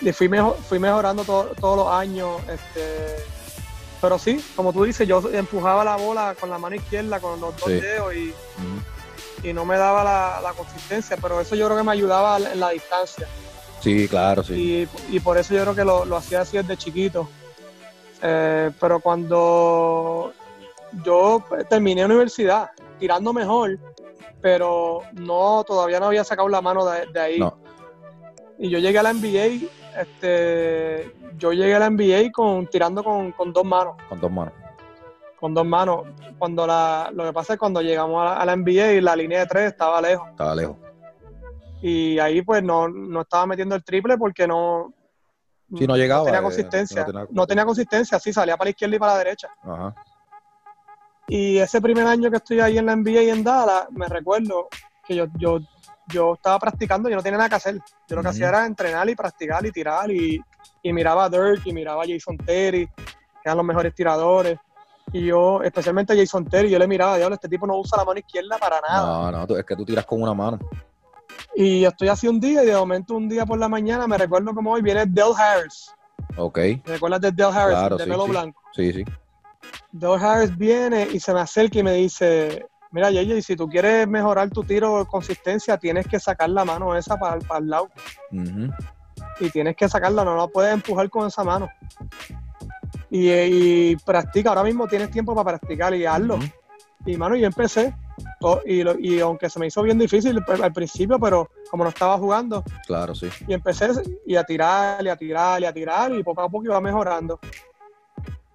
Y 0.00 0.12
fui, 0.12 0.28
mejor, 0.28 0.56
fui 0.56 0.78
mejorando 0.78 1.24
todos 1.24 1.76
los 1.76 1.88
años. 1.88 2.40
Este, 2.48 3.16
pero 4.00 4.18
sí, 4.18 4.42
como 4.54 4.72
tú 4.72 4.84
dices, 4.84 5.06
yo 5.06 5.20
empujaba 5.32 5.84
la 5.84 5.96
bola 5.96 6.34
con 6.38 6.48
la 6.48 6.58
mano 6.58 6.76
izquierda, 6.76 7.20
con 7.20 7.40
los 7.40 7.56
dos 7.58 7.68
dedos 7.68 8.14
y, 8.14 8.32
y, 9.42 9.52
no 9.52 9.64
me 9.64 9.76
daba 9.76 10.40
la, 10.40 10.52
consistencia. 10.56 11.18
Pero 11.20 11.40
eso 11.40 11.56
yo 11.56 11.66
creo 11.66 11.76
que 11.76 11.84
me 11.84 11.92
ayudaba 11.92 12.38
en 12.38 12.60
la 12.60 12.70
distancia. 12.70 13.26
Sí, 13.82 14.06
claro, 14.08 14.44
sí. 14.44 14.88
Y, 15.10 15.16
y 15.16 15.20
por 15.20 15.38
eso 15.38 15.54
yo 15.54 15.62
creo 15.62 15.74
que 15.74 15.84
lo, 15.84 16.04
lo 16.04 16.16
hacía 16.16 16.42
así 16.42 16.56
desde 16.56 16.76
chiquito. 16.76 17.28
Eh, 18.22 18.70
pero 18.78 19.00
cuando 19.00 20.32
yo 21.04 21.42
terminé 21.68 22.04
universidad, 22.04 22.70
tirando 22.98 23.32
mejor, 23.32 23.78
pero 24.40 25.02
no, 25.12 25.64
todavía 25.64 26.00
no 26.00 26.06
había 26.06 26.24
sacado 26.24 26.48
la 26.48 26.60
mano 26.60 26.84
de, 26.84 27.20
ahí. 27.20 27.40
Y 28.58 28.68
yo 28.68 28.78
llegué 28.78 28.98
a 28.98 29.02
la 29.02 29.12
NBA, 29.12 29.66
este, 29.98 31.14
yo 31.36 31.52
llegué 31.52 31.74
a 31.74 31.78
la 31.78 31.90
NBA 31.90 32.30
con, 32.32 32.66
tirando 32.66 33.02
con, 33.02 33.52
dos 33.52 33.64
manos. 33.64 33.96
Con 34.08 34.20
dos 34.20 34.30
manos. 34.30 34.54
Con 35.38 35.54
dos 35.54 35.66
manos. 35.66 36.06
Cuando 36.38 36.66
la, 36.66 37.10
lo 37.14 37.24
que 37.24 37.32
pasa 37.32 37.54
es 37.54 37.58
cuando 37.58 37.80
llegamos 37.80 38.22
a 38.30 38.44
la, 38.44 38.56
NBA 38.56 38.92
y 38.92 39.00
la 39.00 39.16
línea 39.16 39.40
de 39.40 39.46
tres 39.46 39.72
estaba 39.72 40.00
lejos. 40.00 40.28
Estaba 40.30 40.54
lejos. 40.54 40.76
Y 41.82 42.18
ahí 42.18 42.42
pues 42.42 42.62
no, 42.62 42.88
no 42.88 43.22
estaba 43.22 43.46
metiendo 43.46 43.74
el 43.74 43.82
triple 43.82 44.18
porque 44.18 44.46
no, 44.46 44.92
Sí, 45.76 45.86
no 45.86 45.96
llegaba. 45.96 46.20
No 46.20 46.26
tenía 46.26 46.40
eh, 46.40 46.42
consistencia. 46.42 47.06
No 47.30 47.46
tenía, 47.46 47.64
consistencia, 47.64 48.18
sí, 48.18 48.32
salía 48.32 48.56
para 48.56 48.66
la 48.66 48.70
izquierda 48.70 48.96
y 48.96 48.98
para 48.98 49.12
la 49.12 49.18
derecha. 49.18 49.48
Ajá. 49.62 49.94
Y 51.28 51.58
ese 51.58 51.80
primer 51.80 52.06
año 52.06 52.28
que 52.28 52.38
estoy 52.38 52.58
ahí 52.58 52.76
en 52.76 52.86
la 52.86 52.96
NBA 52.96 53.22
y 53.22 53.30
en 53.30 53.44
Dallas, 53.44 53.86
me 53.90 54.08
recuerdo 54.08 54.68
que 55.06 55.14
yo, 55.14 55.26
yo, 55.38 55.60
yo 56.08 56.34
estaba 56.34 56.58
practicando 56.58 57.08
y 57.08 57.14
no 57.14 57.22
tenía 57.22 57.38
nada 57.38 57.48
que 57.48 57.54
hacer. 57.54 57.78
Yo 58.08 58.16
lo 58.16 58.22
que 58.22 58.28
hacía 58.28 58.48
era 58.48 58.66
entrenar 58.66 59.08
y 59.08 59.14
practicar 59.14 59.64
y 59.64 59.70
tirar 59.70 60.10
y, 60.10 60.42
y 60.82 60.92
miraba 60.92 61.26
a 61.26 61.28
Dirk 61.28 61.64
y 61.64 61.72
miraba 61.72 62.02
a 62.02 62.06
Jason 62.06 62.36
Terry, 62.36 62.86
que 62.86 63.44
eran 63.44 63.58
los 63.58 63.66
mejores 63.66 63.94
tiradores. 63.94 64.58
Y 65.12 65.26
yo, 65.26 65.62
especialmente 65.62 66.12
a 66.12 66.16
Jason 66.16 66.46
Terry, 66.46 66.68
yo 66.68 66.80
le 66.80 66.88
miraba, 66.88 67.16
diablo, 67.16 67.34
este 67.34 67.48
tipo 67.48 67.64
no 67.64 67.78
usa 67.78 67.98
la 67.98 68.04
mano 68.04 68.18
izquierda 68.18 68.58
para 68.58 68.80
nada. 68.80 69.30
No, 69.30 69.46
no, 69.46 69.56
es 69.56 69.64
que 69.64 69.76
tú 69.76 69.84
tiras 69.84 70.06
con 70.06 70.20
una 70.20 70.34
mano. 70.34 70.58
Y 71.54 71.84
estoy 71.84 72.08
así 72.08 72.28
un 72.28 72.40
día 72.40 72.62
y 72.62 72.66
de 72.66 72.76
momento 72.76 73.14
un 73.14 73.28
día 73.28 73.44
por 73.44 73.58
la 73.58 73.68
mañana 73.68 74.06
me 74.06 74.16
recuerdo 74.16 74.54
como 74.54 74.72
hoy 74.72 74.82
viene 74.82 75.06
Del 75.06 75.32
Harris. 75.36 75.92
Ok. 76.36 76.58
¿Te 76.58 76.82
recuerdas 76.86 77.20
de 77.20 77.32
Del 77.32 77.46
Harris, 77.46 77.98
de 77.98 78.06
pelo 78.06 78.26
blanco? 78.26 78.62
Sí, 78.72 78.92
sí. 78.92 79.04
Del 79.92 80.14
Harris 80.14 80.56
viene 80.56 81.08
y 81.12 81.20
se 81.20 81.34
me 81.34 81.40
acerca 81.40 81.78
y 81.78 81.82
me 81.82 81.94
dice, 81.94 82.66
mira 82.92 83.10
y 83.10 83.42
si 83.42 83.56
tú 83.56 83.68
quieres 83.68 84.06
mejorar 84.06 84.50
tu 84.50 84.62
tiro 84.62 84.98
de 84.98 85.06
consistencia, 85.06 85.76
tienes 85.76 86.06
que 86.06 86.18
sacar 86.18 86.50
la 86.50 86.64
mano 86.64 86.96
esa 86.96 87.18
para, 87.18 87.38
el 87.58 87.68
lado. 87.68 87.88
Y 89.40 89.50
tienes 89.50 89.76
que 89.76 89.88
sacarla, 89.88 90.24
no 90.24 90.36
la 90.36 90.46
puedes 90.46 90.72
empujar 90.72 91.08
con 91.10 91.26
esa 91.26 91.44
mano. 91.44 91.68
Y, 93.10 93.96
practica, 93.96 94.50
ahora 94.50 94.62
mismo 94.62 94.86
tienes 94.86 95.10
tiempo 95.10 95.34
para 95.34 95.58
practicar 95.58 95.94
y 95.94 96.06
hazlo. 96.06 96.38
Y 97.06 97.16
mano, 97.16 97.34
yo 97.34 97.46
empecé 97.46 97.94
y, 98.64 99.20
aunque 99.20 99.50
se 99.50 99.58
me 99.58 99.66
hizo 99.66 99.82
bien 99.82 99.98
difícil 99.98 100.38
al 100.62 100.72
principio, 100.72 101.18
pero 101.18 101.50
como 101.70 101.84
no 101.84 101.90
estaba 101.90 102.18
jugando. 102.18 102.62
Claro, 102.86 103.14
sí. 103.14 103.28
Y 103.46 103.54
empecé 103.54 103.90
y 104.26 104.36
a 104.36 104.44
tirar, 104.44 105.04
y 105.04 105.08
a 105.08 105.16
tirar, 105.16 105.62
y 105.62 105.64
a 105.64 105.72
tirar, 105.72 106.12
y 106.12 106.22
poco 106.22 106.42
a 106.42 106.48
poco 106.48 106.64
iba 106.64 106.80
mejorando. 106.80 107.38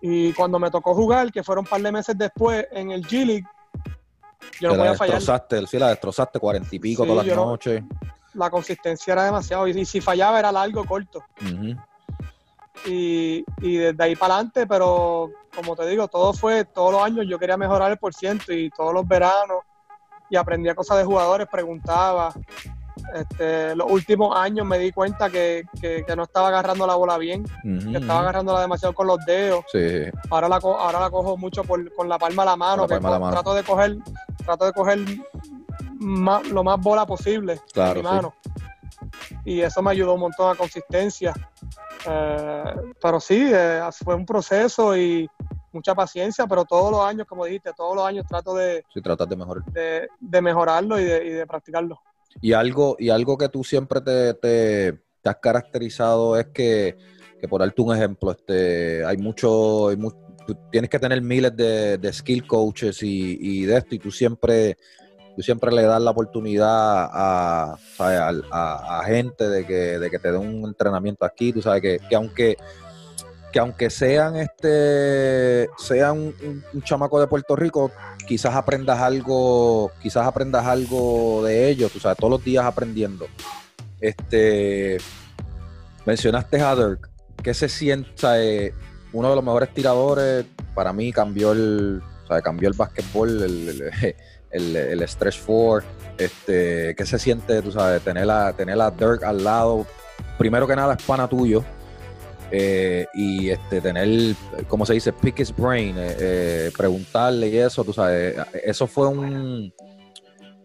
Y 0.02 0.34
cuando 0.34 0.60
me 0.60 0.70
tocó 0.70 0.94
jugar, 0.94 1.32
que 1.32 1.44
fueron 1.44 1.66
un 1.66 1.70
par 1.70 1.82
de 1.82 1.92
meses 1.92 2.18
después 2.18 2.68
en 2.72 2.92
el 2.92 3.06
G 3.06 3.26
League, 3.26 3.46
yo 4.60 4.70
no 4.70 4.76
podía 4.76 4.96
fallar. 4.96 5.22
Sí, 5.68 5.80
la 5.80 5.90
destrozaste 5.90 6.40
cuarenta 6.40 6.76
y 6.76 6.80
pico 6.80 7.06
todas 7.06 7.26
las 7.26 7.36
noches. 7.36 7.84
la 8.34 8.50
consistencia 8.50 9.14
era 9.14 9.26
demasiado. 9.26 9.68
Y, 9.68 9.86
si 9.86 10.02
fallaba 10.02 10.40
era 10.40 10.52
largo 10.52 10.86
corto. 10.86 11.24
Y, 12.86 13.44
y 13.62 13.78
desde 13.78 14.04
ahí 14.04 14.16
para 14.16 14.36
adelante, 14.36 14.68
pero 14.68 15.32
como 15.56 15.76
te 15.76 15.88
digo, 15.88 16.08
todo 16.08 16.34
fue, 16.34 16.66
todos 16.66 16.92
los 16.92 17.02
años 17.02 17.26
yo 17.28 17.40
quería 17.40 17.58
mejorar 17.58 17.92
el 17.92 17.98
por 17.98 18.14
ciento 18.14 18.54
y 18.54 18.70
todos 18.70 18.94
los 18.94 19.08
veranos 19.08 19.64
y 20.30 20.36
aprendía 20.36 20.76
cosas 20.76 20.98
de 20.98 21.06
jugadores, 21.06 21.48
preguntaba. 21.52 22.34
Este, 23.14 23.76
los 23.76 23.90
últimos 23.92 24.36
años 24.36 24.66
me 24.66 24.80
di 24.80 24.92
cuenta 24.92 25.30
que, 25.30 25.66
no 26.16 26.24
estaba 26.24 26.48
agarrando 26.48 26.88
la 26.88 26.96
bola 26.96 27.18
bien, 27.18 27.46
que 27.64 27.98
estaba 27.98 28.22
agarrándola 28.22 28.62
demasiado 28.62 28.94
con 28.94 29.08
los 29.08 29.24
dedos. 29.26 29.64
Ahora, 30.30 30.50
la, 30.50 30.58
ahora 30.58 31.00
la 31.00 31.10
cojo 31.10 31.38
mucho 31.38 31.64
con 31.64 32.10
la 32.10 32.18
palma 32.18 32.44
de 32.44 32.50
la 32.50 32.56
mano, 32.56 32.88
que 32.88 33.00
trato 33.00 33.54
de 33.54 33.64
coger, 33.64 33.98
trato 34.44 34.66
de 34.66 34.74
coger 34.74 35.00
lo 36.00 36.64
más 36.64 36.82
bola 36.82 37.06
posible 37.06 37.60
claro, 37.72 38.02
mi 38.02 38.04
mano. 38.04 38.34
Y 39.44 39.62
eso 39.62 39.82
me 39.82 39.92
ayudó 39.92 40.14
un 40.14 40.22
montón 40.22 40.52
a 40.52 40.58
consistencia. 40.58 41.34
Eh, 42.08 42.64
pero 43.02 43.20
sí, 43.20 43.50
eh, 43.52 43.82
fue 44.04 44.16
un 44.16 44.26
proceso 44.26 44.96
y 44.96 45.30
mucha 45.72 45.94
paciencia, 45.94 46.48
pero 46.48 46.66
todos 46.66 46.92
los 46.92 47.02
años, 47.02 47.28
como 47.28 47.46
dijiste, 47.46 47.72
todos 47.76 47.96
los 47.96 48.06
años 48.06 48.26
trato 48.28 48.56
de, 48.56 48.84
sí, 48.94 49.02
tratas 49.02 49.28
de, 49.28 49.36
mejorar. 49.36 49.64
de, 49.66 50.42
mejorarlo 50.42 51.00
y 51.00 51.04
de, 51.04 51.46
practicarlo. 51.46 52.00
Y 52.42 52.54
algo, 52.54 52.96
y 52.98 53.10
algo 53.10 53.38
que 53.38 53.50
tú 53.50 53.64
siempre 53.64 54.02
te, 54.02 54.34
te, 54.36 55.00
has 55.24 55.38
caracterizado 55.38 56.38
es 56.38 56.48
que, 56.48 56.98
que, 57.40 57.48
por 57.48 57.62
darte 57.62 57.82
un 57.82 57.96
ejemplo, 57.96 58.32
este, 58.32 59.06
hay 59.06 59.18
mucho, 59.18 59.90
tienes 60.72 60.90
que 60.90 61.00
tener 61.00 61.22
miles 61.22 61.56
de, 61.56 61.98
de 61.98 62.14
skill 62.14 62.48
coaches 62.48 63.04
y, 63.04 63.38
y, 63.40 63.66
de 63.66 63.78
esto, 63.78 63.96
y 63.96 64.00
tú 64.00 64.12
siempre 64.12 64.78
tú 65.36 65.42
siempre 65.42 65.72
le 65.72 65.84
das 65.84 66.02
la 66.02 66.12
oportunidad 66.12 67.10
a, 67.12 67.78
a, 68.00 69.04
gente 69.06 69.48
de 69.50 69.66
que, 69.66 70.00
de 70.00 70.10
que 70.10 70.20
te 70.20 70.32
den 70.32 70.42
un 70.42 70.66
entrenamiento 70.66 71.26
aquí, 71.26 71.52
tú 71.52 71.62
sabes 71.62 71.82
que, 71.82 72.00
que 72.10 72.16
aunque 72.16 72.58
que 73.56 73.60
aunque 73.60 73.90
sean 73.90 74.36
este 74.36 75.70
sean 75.78 76.34
un, 76.74 76.82
chamaco 76.84 77.22
de 77.22 77.28
Puerto 77.28 77.56
Rico, 77.56 77.90
quizás 78.28 78.54
aprendas 78.54 79.00
algo, 79.00 79.94
quizás 80.02 80.28
aprendas 80.28 80.66
algo 80.66 81.42
de 81.46 81.70
ellos, 81.70 81.90
tú 81.90 82.02
sabes, 82.02 82.18
todos 82.18 82.32
los 82.32 82.44
días 82.44 82.66
aprendiendo. 82.66 83.28
Este 84.02 84.98
mencionaste 86.06 86.60
a 86.60 86.76
Dirk, 86.76 87.10
que 87.42 87.54
se 87.54 87.70
sienta 87.70 88.34
uno 89.14 89.30
de 89.30 89.36
los 89.36 89.44
mejores 89.46 89.74
tiradores, 89.74 90.46
para 90.74 90.92
mí 90.92 91.14
cambió 91.14 91.54
el, 91.54 92.02
cambió 92.44 92.68
el 92.68 92.76
básquetbol, 92.76 93.42
el 93.42 94.16
el, 94.52 94.76
el 94.76 95.08
Stretch 95.08 95.40
4, 95.46 95.88
este, 96.18 96.96
¿qué 96.96 97.06
se 97.06 97.20
siente, 97.20 97.62
tú 97.62 97.72
sabes, 97.72 98.02
tener 98.02 98.30
a, 98.30 98.54
tener 98.54 98.78
Dirk 98.98 99.24
al 99.24 99.44
lado? 99.44 99.86
Primero 100.38 100.68
que 100.68 100.76
nada 100.76 100.96
es 100.96 101.04
pana 101.04 101.28
tuyo, 101.28 101.64
eh, 102.52 103.08
y 103.14 103.50
este, 103.50 103.82
tener, 103.82 104.36
como 104.68 104.86
se 104.86 104.94
dice, 104.94 105.12
pick 105.12 105.40
his 105.40 105.56
brain, 105.56 105.98
eh, 105.98 106.16
eh, 106.20 106.72
preguntarle 106.78 107.50
y 107.50 107.58
eso, 107.58 107.84
tú 107.84 107.92
sabes, 107.92 108.36
eso 108.64 108.88
fue 108.88 109.08
un, 109.08 109.74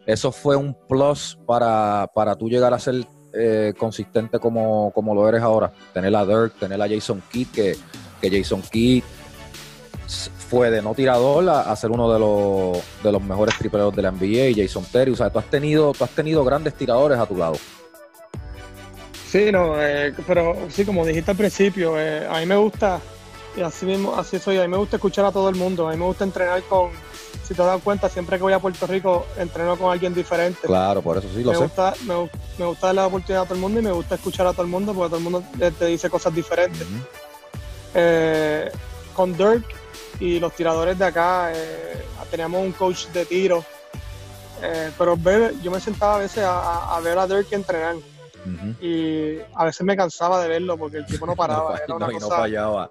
eso 0.06 0.30
fue 0.30 0.56
un 0.56 0.76
plus 0.88 1.38
para, 1.46 2.08
para 2.14 2.36
tú 2.36 2.48
llegar 2.48 2.74
a 2.74 2.78
ser 2.78 3.06
consistente 3.78 4.40
como, 4.40 4.90
como 4.92 5.14
lo 5.14 5.28
eres 5.28 5.40
ahora. 5.40 5.72
Tener 5.94 6.14
a 6.16 6.26
Dirk, 6.26 6.58
tener 6.58 6.82
a 6.82 6.88
Jason 6.88 7.22
Kidd, 7.30 7.46
que, 7.52 7.76
que 8.20 8.38
Jason 8.38 8.60
Kidd 8.60 9.04
fue 10.48 10.70
de 10.70 10.82
no 10.82 10.94
tirador 10.94 11.48
a, 11.48 11.74
ser 11.76 11.90
uno 11.90 12.12
de 12.12 12.18
los, 12.18 12.78
de 13.02 13.12
los 13.12 13.22
mejores 13.22 13.56
tripleros 13.56 13.94
de 13.94 14.02
la 14.02 14.10
NBA, 14.10 14.52
Jason 14.56 14.84
Terry. 14.84 15.12
O 15.12 15.16
sea, 15.16 15.30
tú 15.30 15.38
has 15.38 15.46
tenido, 15.46 15.92
tú 15.92 16.04
has 16.04 16.10
tenido 16.10 16.44
grandes 16.44 16.74
tiradores 16.74 17.18
a 17.18 17.26
tu 17.26 17.36
lado. 17.36 17.56
Sí, 19.30 19.52
no, 19.52 19.80
eh, 19.80 20.12
pero 20.26 20.56
sí, 20.70 20.84
como 20.84 21.06
dijiste 21.06 21.30
al 21.30 21.36
principio, 21.36 21.94
eh, 21.96 22.26
a 22.28 22.40
mí 22.40 22.46
me 22.46 22.56
gusta, 22.56 22.98
y 23.56 23.60
así 23.60 23.86
mismo, 23.86 24.16
así 24.16 24.40
soy, 24.40 24.58
a 24.58 24.62
mí 24.62 24.68
me 24.68 24.76
gusta 24.76 24.96
escuchar 24.96 25.24
a 25.24 25.30
todo 25.30 25.48
el 25.48 25.54
mundo, 25.54 25.86
a 25.86 25.92
mí 25.92 25.96
me 25.96 26.04
gusta 26.04 26.24
entrenar 26.24 26.60
con, 26.64 26.90
si 27.46 27.54
te 27.54 27.62
das 27.62 27.80
cuenta, 27.80 28.08
siempre 28.08 28.38
que 28.38 28.42
voy 28.42 28.54
a 28.54 28.58
Puerto 28.58 28.88
Rico, 28.88 29.26
entreno 29.36 29.76
con 29.76 29.92
alguien 29.92 30.14
diferente. 30.14 30.66
Claro, 30.66 31.00
por 31.00 31.18
eso 31.18 31.28
sí 31.32 31.44
lo 31.44 31.52
me 31.52 31.58
sé. 31.58 31.62
Gusta, 31.62 31.94
me, 32.06 32.64
gusta 32.64 32.88
darle 32.88 33.02
la 33.02 33.06
oportunidad 33.06 33.42
a 33.42 33.44
todo 33.44 33.54
el 33.54 33.60
mundo 33.60 33.78
y 33.78 33.82
me 33.84 33.92
gusta 33.92 34.16
escuchar 34.16 34.48
a 34.48 34.52
todo 34.52 34.62
el 34.62 34.68
mundo 34.68 34.92
porque 34.92 35.10
todo 35.10 35.18
el 35.18 35.24
mundo 35.24 35.44
te 35.78 35.86
dice 35.86 36.10
cosas 36.10 36.34
diferentes. 36.34 36.84
Eh, 37.94 38.68
con 39.14 39.36
Dirk, 39.36 39.64
y 40.20 40.38
los 40.38 40.54
tiradores 40.54 40.98
de 40.98 41.06
acá, 41.06 41.50
eh, 41.52 42.04
teníamos 42.30 42.60
un 42.62 42.72
coach 42.72 43.06
de 43.06 43.24
tiro. 43.24 43.64
Eh, 44.62 44.90
pero 44.98 45.16
yo 45.62 45.70
me 45.70 45.80
sentaba 45.80 46.16
a 46.16 46.18
veces 46.18 46.44
a, 46.46 47.00
ver 47.02 47.18
a 47.18 47.26
Dirk 47.26 47.50
entrenar. 47.52 47.96
Y 48.80 49.38
a 49.54 49.64
veces 49.64 49.82
me 49.82 49.96
cansaba 49.96 50.42
de 50.42 50.48
verlo 50.48 50.76
porque 50.76 50.98
el 50.98 51.06
tipo 51.06 51.26
no 51.26 51.34
paraba. 51.36 51.78
era 51.78 51.94
una 51.94 52.06
cosa, 52.06 52.28
no 52.28 52.36
fallaba. 52.36 52.90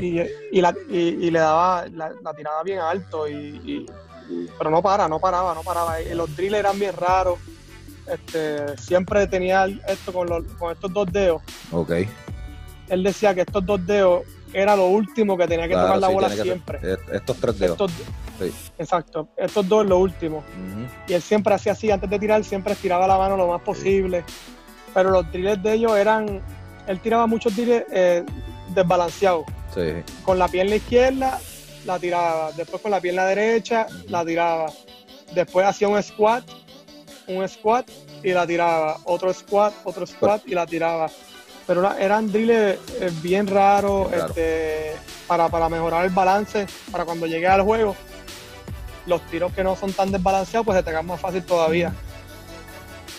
y, 0.00 0.20
y, 0.52 1.30
le 1.30 1.38
daba 1.38 1.86
la, 1.88 2.12
tirada 2.36 2.62
bien 2.62 2.78
alto. 2.78 3.28
Y, 3.28 3.86
pero 4.56 4.70
no 4.70 4.80
para, 4.80 5.08
no 5.08 5.18
paraba, 5.18 5.52
no 5.54 5.62
paraba. 5.62 6.00
Y 6.00 6.14
los 6.14 6.34
drills 6.36 6.58
eran 6.58 6.78
bien 6.78 6.94
raros. 6.96 7.38
Este, 8.06 8.76
siempre 8.78 9.26
tenía 9.26 9.66
esto 9.88 10.12
con, 10.12 10.28
los, 10.28 10.44
con 10.58 10.72
estos 10.72 10.92
dos 10.92 11.10
dedos. 11.12 11.42
Ok. 11.72 11.92
Él 12.88 13.02
decía 13.02 13.34
que 13.34 13.40
estos 13.40 13.64
dos 13.64 13.84
dedos 13.86 14.24
era 14.54 14.76
lo 14.76 14.86
último 14.86 15.36
que 15.36 15.46
tenía 15.46 15.68
que 15.68 15.74
tocar 15.74 15.98
la 15.98 16.08
bola 16.08 16.30
siempre. 16.30 16.78
estos 17.12 17.36
tres 17.38 17.58
dedos. 17.58 17.92
Exacto, 18.78 19.28
estos 19.36 19.68
dos 19.68 19.86
lo 19.86 19.98
último. 19.98 20.44
Y 21.08 21.12
él 21.12 21.22
siempre 21.22 21.54
hacía 21.54 21.72
así, 21.72 21.90
antes 21.90 22.08
de 22.08 22.18
tirar, 22.18 22.42
siempre 22.44 22.72
estiraba 22.72 23.06
la 23.06 23.18
mano 23.18 23.36
lo 23.36 23.48
más 23.48 23.60
posible. 23.62 24.24
Pero 24.94 25.10
los 25.10 25.30
drills 25.32 25.62
de 25.62 25.74
ellos 25.74 25.96
eran, 25.96 26.40
él 26.86 27.00
tiraba 27.00 27.26
muchos 27.26 27.54
drills 27.56 27.84
eh, 27.90 28.24
desbalanceados. 28.74 29.44
Con 30.24 30.38
la 30.38 30.46
pierna 30.46 30.76
izquierda 30.76 31.40
la 31.84 31.98
tiraba, 31.98 32.52
después 32.52 32.80
con 32.80 32.92
la 32.92 33.00
pierna 33.00 33.24
derecha 33.24 33.86
la 34.08 34.24
tiraba, 34.24 34.70
después 35.34 35.66
hacía 35.66 35.88
un 35.88 36.00
squat, 36.00 36.44
un 37.26 37.46
squat 37.48 37.90
y 38.22 38.32
la 38.32 38.46
tiraba, 38.46 38.98
otro 39.04 39.34
squat, 39.34 39.74
otro 39.84 40.06
squat 40.06 40.42
y 40.46 40.54
la 40.54 40.64
tiraba 40.64 41.10
pero 41.66 41.96
eran 41.96 42.30
drills 42.30 42.78
eh, 43.00 43.10
bien 43.22 43.46
raros 43.46 44.12
este, 44.12 44.94
para, 45.26 45.68
mejorar 45.68 46.04
el 46.04 46.10
balance, 46.10 46.66
para 46.90 47.04
cuando 47.04 47.26
llegue 47.26 47.46
al 47.46 47.62
juego, 47.62 47.96
los 49.06 49.22
tiros 49.26 49.52
que 49.52 49.64
no 49.64 49.76
son 49.76 49.92
tan 49.92 50.12
desbalanceados, 50.12 50.64
pues 50.64 50.78
se 50.78 50.82
te 50.82 50.90
hagan 50.90 51.06
más 51.06 51.20
fácil 51.20 51.44
todavía. 51.44 51.92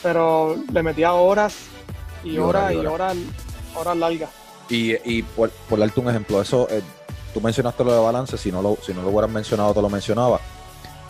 Pero 0.03 0.57
le 0.71 0.83
metía 0.83 1.13
horas 1.13 1.55
y, 2.23 2.37
horas 2.37 2.73
y 2.73 2.77
horas, 2.77 3.15
horas, 3.75 3.97
largas. 3.97 4.29
Y, 4.69 5.21
por, 5.23 5.51
darte 5.69 5.99
un 5.99 6.09
ejemplo, 6.09 6.41
eso, 6.41 6.67
eh, 6.69 6.81
tú 7.33 7.41
mencionaste 7.41 7.83
lo 7.83 7.93
de 7.93 7.99
balance, 7.99 8.37
si 8.37 8.51
no 8.51 8.61
lo, 8.61 8.77
si 8.83 8.93
no 8.93 9.01
lo 9.01 9.09
hubieras 9.09 9.29
mencionado, 9.29 9.73
te 9.73 9.81
lo 9.81 9.89
mencionaba. 9.89 10.39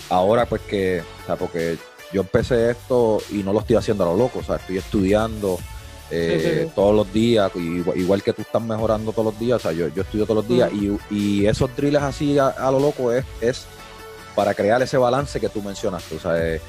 Ahora, 0.10 0.46
pues 0.46 0.62
que, 0.62 1.04
o 1.24 1.26
sea, 1.26 1.36
porque 1.36 1.78
yo 2.14 2.22
empecé 2.22 2.72
esto 2.72 3.22
y 3.32 3.44
no 3.44 3.52
lo 3.52 3.60
estoy 3.60 3.76
haciendo 3.76 4.04
a 4.04 4.08
lo 4.08 4.18
loco, 4.18 4.40
o 4.40 4.44
sea, 4.44 4.58
estoy 4.58 4.78
estudiando, 4.78 5.58
eh, 6.12 6.70
todos 6.76 6.96
los 6.96 7.12
días, 7.12 7.52
igual, 7.56 8.22
que 8.22 8.34
tú 8.34 8.44
estás 8.44 8.62
mejorando 8.62 9.12
todos 9.12 9.34
los 9.34 9.40
días, 9.40 9.58
o 9.58 9.60
sea, 9.60 9.72
yo, 9.72 9.88
yo 9.88 10.04
estudio 10.04 10.26
todos 10.26 10.44
los 10.44 10.48
días 10.48 10.70
y, 11.10 11.46
esos 11.46 11.76
drills 11.76 12.02
así 12.02 12.38
a, 12.38 12.54
lo 12.72 12.80
loco 12.80 13.12
es, 13.12 13.26
es 13.42 13.66
para 14.36 14.54
crear 14.54 14.82
ese 14.82 14.98
balance 14.98 15.40
que 15.40 15.50
tú 15.50 15.62
mencionaste, 15.62 16.16
o 16.16 16.20
sea, 16.20 16.38
eh, 16.38 16.62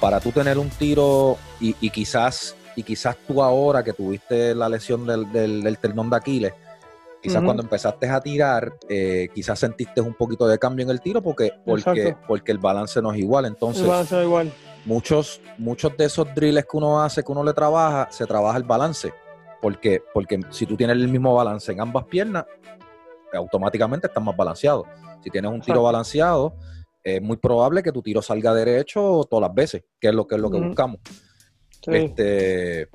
para 0.00 0.20
tú 0.20 0.32
tener 0.32 0.58
un 0.58 0.70
tiro 0.70 1.36
y, 1.60 1.72
quizás 1.90 2.56
y 2.76 2.82
quizás 2.82 3.16
tú 3.26 3.42
ahora 3.42 3.82
que 3.82 3.92
tuviste 3.92 4.54
la 4.54 4.68
lesión 4.68 5.06
del, 5.06 5.30
del, 5.32 5.62
del 5.62 5.78
ternón 5.78 6.08
de 6.10 6.16
Aquiles, 6.16 6.52
quizás 7.20 7.42
cuando 7.42 7.62
empezaste 7.62 8.08
a 8.08 8.20
tirar, 8.20 8.72
eh, 8.88 9.28
quizás 9.34 9.58
sentiste 9.58 10.00
un 10.00 10.14
poquito 10.14 10.46
de 10.46 10.58
cambio 10.58 10.84
en 10.84 10.90
el 10.90 11.00
tiro 11.00 11.20
porque, 11.20 11.52
porque, 11.66 12.16
porque 12.26 12.52
el 12.52 12.58
balance 12.58 13.02
no 13.02 13.12
es 13.12 13.18
igual, 13.18 13.46
entonces... 13.46 13.82
El 13.82 13.88
balance 13.88 14.18
es 14.18 14.24
igual 14.24 14.52
muchos, 14.84 15.40
muchos 15.58 15.96
de 15.96 16.04
esos 16.06 16.34
drills 16.34 16.62
que 16.62 16.76
uno 16.76 17.02
hace, 17.02 17.22
que 17.22 17.32
uno 17.32 17.44
le 17.44 17.52
trabaja, 17.52 18.10
se 18.10 18.26
trabaja 18.26 18.58
el 18.58 18.64
balance. 18.64 19.12
Porque, 19.60 20.02
porque 20.14 20.40
si 20.50 20.66
tú 20.66 20.76
tienes 20.76 20.96
el 20.96 21.08
mismo 21.08 21.34
balance 21.34 21.72
en 21.72 21.80
ambas 21.80 22.04
piernas, 22.04 22.44
automáticamente 23.32 24.06
estás 24.06 24.22
más 24.22 24.36
balanceado. 24.36 24.84
Si 25.22 25.30
tienes 25.30 25.50
un 25.50 25.60
tiro 25.60 25.82
balanceado, 25.82 26.54
es 27.02 27.20
muy 27.20 27.36
probable 27.36 27.82
que 27.82 27.92
tu 27.92 28.02
tiro 28.02 28.22
salga 28.22 28.54
derecho 28.54 29.26
todas 29.28 29.48
las 29.48 29.54
veces, 29.54 29.84
que 30.00 30.08
es 30.08 30.14
lo 30.14 30.26
que 30.26 30.36
es 30.36 30.40
lo 30.40 30.50
que 30.50 30.60
buscamos. 30.60 31.00
Este, 31.86 32.88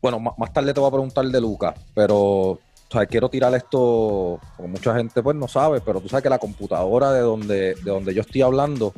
bueno, 0.00 0.20
más, 0.20 0.52
tarde 0.52 0.72
te 0.72 0.80
voy 0.80 0.88
a 0.88 0.92
preguntar 0.92 1.26
de 1.26 1.40
Lucas, 1.40 1.74
pero 1.94 2.58
quiero 3.08 3.28
tirar 3.28 3.54
esto, 3.54 4.40
porque 4.56 4.70
mucha 4.70 4.94
gente 4.94 5.22
pues 5.22 5.36
no 5.36 5.48
sabe, 5.48 5.80
pero 5.80 6.00
tú 6.00 6.08
sabes 6.08 6.22
que 6.22 6.30
la 6.30 6.38
computadora 6.38 7.12
de 7.12 7.20
donde, 7.20 7.74
de 7.74 7.90
donde 7.90 8.14
yo 8.14 8.22
estoy 8.22 8.42
hablando 8.42 8.92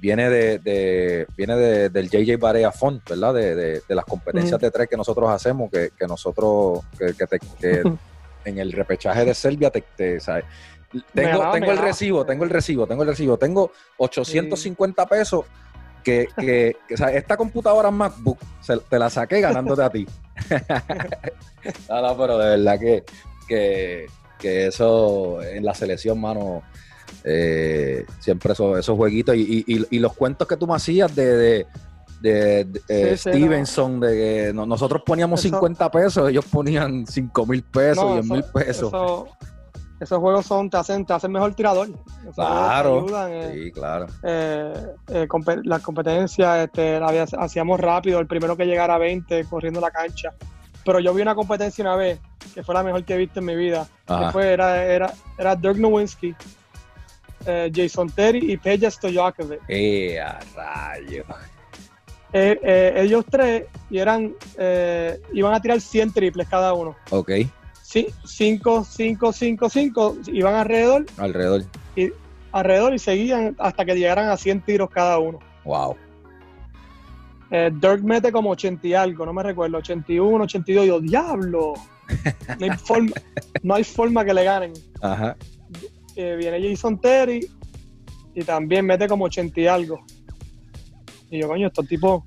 viene 0.00 0.30
de, 0.30 1.26
viene 1.36 1.56
del 1.56 2.08
JJ 2.08 2.38
Barea 2.38 2.72
Font, 2.72 3.08
¿verdad? 3.08 3.34
De, 3.34 3.82
las 3.88 4.04
competencias 4.04 4.58
de 4.60 4.70
tres 4.70 4.88
que 4.88 4.96
nosotros 4.96 5.30
hacemos, 5.30 5.70
que, 5.70 5.90
nosotros, 6.08 6.80
que, 6.98 7.82
en 8.44 8.58
el 8.58 8.72
repechaje 8.72 9.24
de 9.24 9.34
Serbia 9.34 9.70
te, 9.70 9.84
Tengo, 9.96 11.50
tengo 11.52 11.72
el 11.72 11.78
recibo, 11.78 12.24
tengo 12.24 12.44
el 12.44 12.50
recibo, 12.50 12.86
tengo 12.86 13.02
el 13.02 13.08
recibo, 13.08 13.36
tengo 13.36 13.70
850 13.98 15.06
pesos 15.06 15.44
que, 16.02 16.28
que, 16.36 16.76
o 16.92 16.96
sea, 16.96 17.12
esta 17.12 17.36
computadora 17.36 17.90
MacBook 17.90 18.38
te 18.88 18.98
la 18.98 19.10
saqué 19.10 19.40
ganándote 19.40 19.82
a 19.82 19.90
ti. 19.90 20.06
no, 21.90 22.02
no, 22.02 22.16
pero 22.16 22.38
de 22.38 22.48
verdad 22.56 22.80
que, 22.80 23.04
que, 23.46 24.06
que 24.38 24.66
eso 24.68 25.42
en 25.42 25.62
la 25.62 25.74
selección, 25.74 26.18
mano, 26.18 26.62
eh, 27.24 28.06
siempre 28.18 28.52
esos, 28.52 28.78
esos 28.78 28.96
jueguitos 28.96 29.34
y, 29.36 29.64
y, 29.66 29.86
y, 29.90 29.98
los 29.98 30.14
cuentos 30.14 30.46
que 30.48 30.56
tú 30.56 30.66
me 30.66 30.74
hacías 30.74 31.14
de, 31.14 31.36
de, 31.36 31.66
de, 32.20 32.64
de 32.88 33.16
Stevenson, 33.16 34.00
de 34.00 34.12
que 34.12 34.52
nosotros 34.54 35.02
poníamos 35.04 35.40
50 35.40 35.90
pesos, 35.90 36.28
ellos 36.28 36.44
ponían 36.46 37.06
5 37.06 37.46
mil 37.46 37.62
pesos, 37.62 38.12
10 38.14 38.26
mil 38.26 38.44
pesos. 38.44 38.92
esos 40.00 40.18
juegos 40.18 40.46
son, 40.46 40.70
te 40.70 40.76
hacen, 40.76 41.04
te 41.04 41.12
hacen 41.12 41.32
mejor 41.32 41.54
tirador. 41.54 41.88
claro. 42.34 43.06
Eh, 43.28 43.50
sí, 43.54 43.72
claro. 43.72 44.06
Eh, 44.22 44.72
eh, 45.08 45.28
las 45.64 45.82
competencias 45.82 46.64
este, 46.64 47.00
hacíamos 47.38 47.80
rápido, 47.80 48.18
el 48.18 48.26
primero 48.26 48.56
que 48.56 48.66
llegara 48.66 48.94
a 48.94 48.98
20 48.98 49.44
corriendo 49.44 49.80
la 49.80 49.90
cancha. 49.90 50.32
Pero 50.84 50.98
yo 50.98 51.12
vi 51.12 51.20
una 51.20 51.34
competencia 51.34 51.82
una 51.82 51.96
vez 51.96 52.20
que 52.54 52.62
fue 52.62 52.74
la 52.74 52.82
mejor 52.82 53.04
que 53.04 53.14
he 53.14 53.18
visto 53.18 53.40
en 53.40 53.46
mi 53.46 53.54
vida. 53.54 53.86
Que 54.06 54.52
era, 54.52 54.82
era, 54.84 55.12
era 55.38 55.54
Dirk 55.54 55.76
Nowinski 55.76 56.34
eh, 57.46 57.70
Jason 57.74 58.10
Terry 58.10 58.52
y 58.52 58.56
Peja 58.56 58.90
Stojakovic. 58.90 59.60
¡Eh, 59.68 60.20
a 60.20 60.40
rayo! 60.54 61.24
Eh, 62.32 62.60
eh, 62.62 62.94
ellos 62.96 63.24
tres 63.28 63.64
y 63.90 63.98
eran, 63.98 64.34
iban 65.32 65.54
a 65.54 65.60
tirar 65.60 65.80
100 65.80 66.12
triples 66.12 66.48
cada 66.48 66.74
uno. 66.74 66.96
Ok. 67.10 67.32
Sí, 67.82 68.06
5, 68.24 68.84
5, 68.84 69.32
5, 69.32 69.68
5, 69.68 70.16
iban 70.26 70.54
alrededor. 70.54 71.06
Alrededor. 71.16 71.64
Y, 71.96 72.10
alrededor 72.52 72.94
y 72.94 72.98
seguían 72.98 73.56
hasta 73.58 73.84
que 73.84 73.94
llegaran 73.96 74.28
a 74.28 74.36
100 74.36 74.60
tiros 74.60 74.90
cada 74.90 75.18
uno. 75.18 75.40
Wow. 75.64 75.96
Dirk 77.50 78.02
mete 78.04 78.30
como 78.30 78.50
80 78.50 78.86
y 78.86 78.94
algo, 78.94 79.26
no 79.26 79.32
me 79.32 79.42
recuerdo, 79.42 79.78
81, 79.78 80.44
82. 80.44 80.84
Y 80.84 80.88
yo, 80.88 81.00
diablo. 81.00 81.74
No 82.58 82.66
hay 82.66 82.76
forma, 82.76 83.12
no 83.62 83.74
hay 83.76 83.84
forma 83.84 84.24
que 84.24 84.34
le 84.34 84.42
ganen. 84.42 84.72
Ajá 85.00 85.36
viene 86.16 86.68
Jason 86.70 87.00
Terry 87.00 87.46
y 88.34 88.42
también 88.44 88.86
mete 88.86 89.08
como 89.08 89.24
80 89.24 89.60
y 89.60 89.66
algo. 89.66 90.04
Y 91.30 91.38
yo, 91.38 91.48
coño, 91.48 91.68
estos 91.68 91.86
tipos 91.86 92.22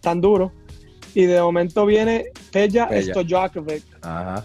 tan 0.00 0.20
duros. 0.20 0.52
Y 1.14 1.26
de 1.26 1.40
momento 1.40 1.86
viene 1.86 2.26
Peja 2.52 2.88
Stojakovic. 3.02 3.84
Ajá. 4.02 4.44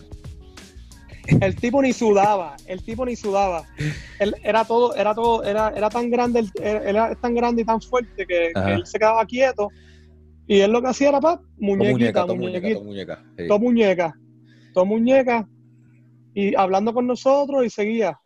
El 1.39 1.55
tipo 1.55 1.81
ni 1.81 1.93
sudaba, 1.93 2.57
el 2.67 2.83
tipo 2.83 3.05
ni 3.05 3.15
sudaba. 3.15 3.63
Él 4.19 4.35
era 4.43 4.65
todo, 4.65 4.93
era 4.95 5.15
todo, 5.15 5.43
era, 5.43 5.69
era 5.69 5.89
tan 5.89 6.09
grande, 6.09 6.45
era 6.61 7.15
tan 7.15 7.33
grande 7.33 7.61
y 7.61 7.65
tan 7.65 7.81
fuerte 7.81 8.25
que, 8.25 8.51
él 8.53 8.85
se 8.85 8.99
quedaba 8.99 9.25
quieto. 9.25 9.69
Y 10.47 10.59
él 10.59 10.71
lo 10.71 10.81
que 10.81 10.89
hacía 10.89 11.09
era 11.09 11.21
pa, 11.21 11.39
muñequita, 11.57 12.25
muñeca, 12.25 12.79
muñeca, 12.81 13.23
todo 13.47 13.59
muñeca, 13.59 14.13
todo 14.73 14.85
muñeca, 14.85 15.47
y 16.33 16.53
hablando 16.55 16.93
con 16.93 17.07
nosotros 17.07 17.65
y 17.65 17.69
seguía 17.69 18.19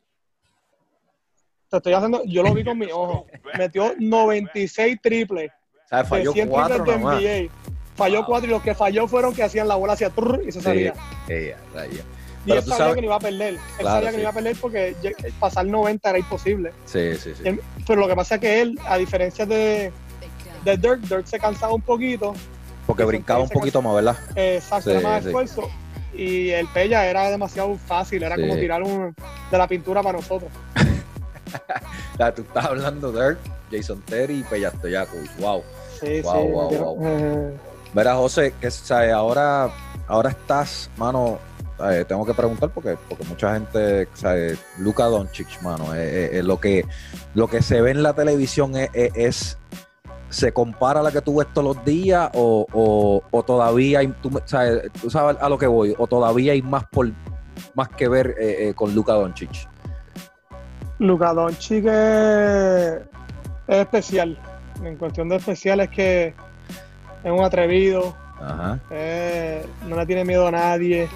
te 1.70 1.78
estoy 1.78 1.94
haciendo, 1.94 2.24
yo 2.26 2.44
lo 2.44 2.54
vi 2.54 2.64
con 2.64 2.78
mi 2.78 2.86
ojo. 2.92 3.28
Metió 3.58 3.94
96 3.98 4.98
triples. 5.02 5.52
O 5.86 5.88
sea, 5.88 6.04
falló 6.04 6.34
cuatro 6.48 6.84
de 6.84 6.98
NBA. 6.98 7.54
Falló 7.96 8.26
cuatro 8.26 8.48
y 8.48 8.52
los 8.52 8.62
que 8.62 8.76
falló 8.76 9.08
fueron 9.08 9.34
que 9.34 9.44
hacían 9.44 9.68
la 9.68 9.76
bola 9.76 9.94
hacia 9.94 10.12
y 10.46 10.52
se 10.52 10.62
salía. 10.62 10.94
Sí, 11.28 11.52
y 12.48 12.52
él 12.52 12.64
sabía 12.64 12.96
que 12.96 13.02
no 13.02 13.08
iba 13.08 13.16
a 13.16 13.20
perder. 13.20 13.56
Él 13.80 13.86
sabía 13.86 14.12
que 14.12 14.18
no 14.18 14.22
iba 14.22 14.30
a 14.30 14.34
perder 14.34 14.56
porque 14.60 14.96
pasar 15.40 15.66
90 15.66 16.10
era 16.10 16.20
imposible. 16.20 16.72
Sí, 16.86 17.16
sí, 17.16 17.34
sí. 17.36 17.60
pero 17.86 18.02
lo 18.02 18.08
que 18.08 18.16
pasa 18.16 18.36
es 18.36 18.42
que 18.42 18.62
él, 18.62 18.80
a 18.86 18.98
diferencia 18.98 19.46
de, 19.46 19.92
de 20.64 20.78
Dirk, 20.78 21.02
Dirk 21.02 21.26
se 21.26 21.40
cansaba 21.40 21.74
un 21.74 21.82
poquito. 21.82 22.34
Porque 22.86 23.04
brincaba 23.04 23.42
un 23.42 23.50
poquito 23.50 23.82
más, 23.82 23.96
¿verdad? 23.96 24.18
Exacto, 24.36 24.92
era 24.92 25.02
más 25.02 25.26
esfuerzo. 25.26 25.70
Y 26.14 26.50
el 26.50 26.68
Pella 26.68 27.06
era 27.06 27.30
demasiado 27.30 27.76
fácil, 27.76 28.24
era 28.24 28.36
como 28.36 28.56
tirar 28.56 28.82
un, 28.82 29.14
de 29.52 29.58
la 29.58 29.68
pintura 29.68 30.02
para 30.02 30.18
nosotros. 30.18 30.50
tú 32.36 32.42
estás 32.42 32.66
hablando 32.66 33.12
de 33.12 33.38
Jason 33.72 34.02
Terry 34.02 34.40
y 34.40 34.44
Peyastoyaco. 34.44 35.18
Wow. 35.40 35.64
Sí, 36.00 36.22
wow, 36.22 36.70
sí, 36.70 36.78
wow, 36.78 36.96
wow. 36.96 37.60
Verá, 37.94 38.16
José, 38.16 38.54
que 38.60 38.70
¿sabes? 38.70 39.12
ahora, 39.12 39.70
ahora 40.08 40.30
estás, 40.30 40.90
mano, 40.98 41.40
tengo 42.08 42.26
que 42.26 42.34
preguntar 42.34 42.70
porque, 42.70 42.98
porque 43.08 43.24
mucha 43.26 43.54
gente, 43.54 44.08
¿sabes? 44.14 44.60
Luca 44.78 45.06
Doncic, 45.06 45.62
mano, 45.62 45.86
lo, 46.44 46.60
que, 46.60 46.86
lo 47.34 47.48
que 47.48 47.62
se 47.62 47.82
ve 47.82 47.92
en 47.92 48.04
la 48.04 48.14
televisión 48.14 48.74
es, 48.76 49.58
¿se 50.30 50.52
compara 50.52 51.00
a 51.00 51.04
la 51.04 51.12
que 51.12 51.22
tú 51.22 51.38
ves 51.38 51.48
todos 51.54 51.76
los 51.76 51.86
días 51.86 52.30
o, 52.34 53.22
o, 53.32 53.44
todavía 53.44 54.00
hay, 54.00 54.08
tú, 54.22 54.32
sabes, 54.46 54.92
tú 55.02 55.10
sabes 55.10 55.38
a 55.40 55.50
lo 55.50 55.58
que 55.58 55.68
voy, 55.68 55.96
o 55.98 56.08
todavía 56.08 56.52
hay 56.52 56.62
más, 56.62 56.84
por, 56.92 57.12
más 57.76 57.90
que 57.90 58.08
ver 58.08 58.36
eh, 58.40 58.70
eh, 58.70 58.74
con 58.74 58.94
Luca 58.94 59.14
Doncic? 59.14 59.70
Luka 61.00 61.34
Doncic 61.34 61.86
es, 61.86 63.02
especial. 63.68 64.38
En 64.84 64.96
cuestión 64.96 65.30
de 65.30 65.38
especial 65.38 65.80
es 65.82 65.90
que 65.90 66.34
es 67.24 67.32
un 67.32 67.44
atrevido, 67.44 68.16
eh, 68.92 69.66
no 69.88 69.96
le 69.96 70.06
tiene 70.06 70.24
miedo 70.24 70.48
a 70.48 70.52
nadie, 70.52 71.08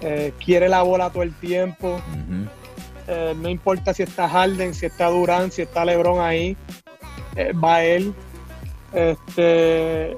eh, 0.00 0.32
quiere 0.44 0.68
la 0.68 0.82
bola 0.82 1.10
todo 1.10 1.22
el 1.22 1.34
tiempo. 1.34 2.00
Eh, 3.08 3.34
no 3.36 3.48
importa 3.48 3.92
si 3.92 4.04
está 4.04 4.28
Harden, 4.28 4.74
si 4.74 4.86
está 4.86 5.08
Durán, 5.08 5.50
si 5.50 5.62
está 5.62 5.84
LeBron 5.84 6.20
ahí, 6.20 6.56
va 7.62 7.82
él. 7.82 8.14
Este, 8.92 10.16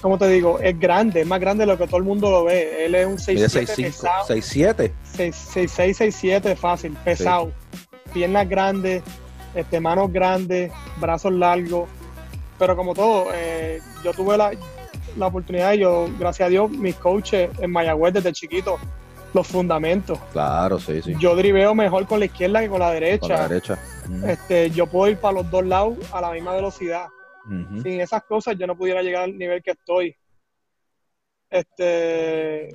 ¿cómo 0.00 0.16
te 0.16 0.28
digo? 0.28 0.58
Es 0.60 0.78
grande, 0.78 1.22
es 1.22 1.26
más 1.26 1.40
grande 1.40 1.62
de 1.62 1.72
lo 1.72 1.78
que 1.78 1.86
todo 1.86 1.98
el 1.98 2.04
mundo 2.04 2.30
lo 2.30 2.44
ve. 2.44 2.86
Él 2.86 2.94
es 2.94 3.06
un 3.06 3.16
6'7 3.18 3.92
6'7 4.26 4.92
6'6, 5.16 5.94
6'7 5.94 6.56
fácil, 6.56 6.96
pesado. 7.04 7.52
Piernas 8.12 8.48
grandes, 8.48 9.02
este, 9.54 9.80
manos 9.80 10.12
grandes, 10.12 10.72
brazos 10.98 11.32
largos. 11.32 11.88
Pero 12.58 12.76
como 12.76 12.94
todo, 12.94 13.28
eh, 13.34 13.80
yo 14.04 14.12
tuve 14.12 14.36
la, 14.36 14.52
la 15.16 15.26
oportunidad 15.26 15.72
y 15.72 15.78
yo, 15.78 16.08
gracias 16.18 16.46
a 16.46 16.50
Dios, 16.50 16.70
mis 16.70 16.94
coaches 16.96 17.50
en 17.58 17.70
Mayagüez 17.70 18.14
desde 18.14 18.32
chiquito, 18.32 18.78
los 19.32 19.46
fundamentos. 19.46 20.18
Claro, 20.32 20.78
sí, 20.78 21.02
sí. 21.02 21.14
Yo 21.18 21.34
driveo 21.34 21.74
mejor 21.74 22.06
con 22.06 22.20
la 22.20 22.26
izquierda 22.26 22.60
que 22.60 22.68
con 22.68 22.80
la 22.80 22.92
derecha. 22.92 23.20
Con 23.20 23.30
la 23.30 23.48
derecha. 23.48 23.78
Este, 24.26 24.70
yo 24.70 24.86
puedo 24.86 25.10
ir 25.10 25.18
para 25.18 25.34
los 25.34 25.50
dos 25.50 25.66
lados 25.66 25.96
a 26.12 26.20
la 26.20 26.30
misma 26.30 26.52
velocidad. 26.54 27.06
Sin 27.82 28.00
esas 28.00 28.22
cosas 28.24 28.56
yo 28.56 28.66
no 28.66 28.74
pudiera 28.74 29.02
llegar 29.02 29.24
al 29.24 29.36
nivel 29.36 29.62
que 29.62 29.72
estoy. 29.72 30.16
Este, 31.50 32.70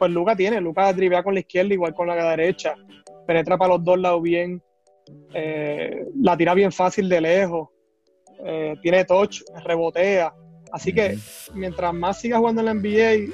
pues 0.00 0.12
Luca 0.12 0.34
tiene, 0.34 0.62
Luca 0.62 0.90
drivea 0.94 1.22
con 1.22 1.34
la 1.34 1.40
izquierda 1.40 1.74
igual 1.74 1.94
con 1.94 2.06
la 2.06 2.30
derecha, 2.30 2.74
penetra 3.26 3.58
para 3.58 3.74
los 3.74 3.84
dos 3.84 3.98
lados 3.98 4.22
bien, 4.22 4.62
eh, 5.34 6.06
la 6.18 6.38
tira 6.38 6.54
bien 6.54 6.72
fácil 6.72 7.06
de 7.06 7.20
lejos, 7.20 7.68
eh, 8.42 8.76
tiene 8.80 9.04
touch, 9.04 9.42
rebotea. 9.62 10.32
Así 10.72 10.94
que 10.94 11.18
mientras 11.52 11.92
más 11.92 12.18
siga 12.18 12.38
jugando 12.38 12.62
en 12.62 12.66
la 12.66 12.72
NBA 12.72 13.30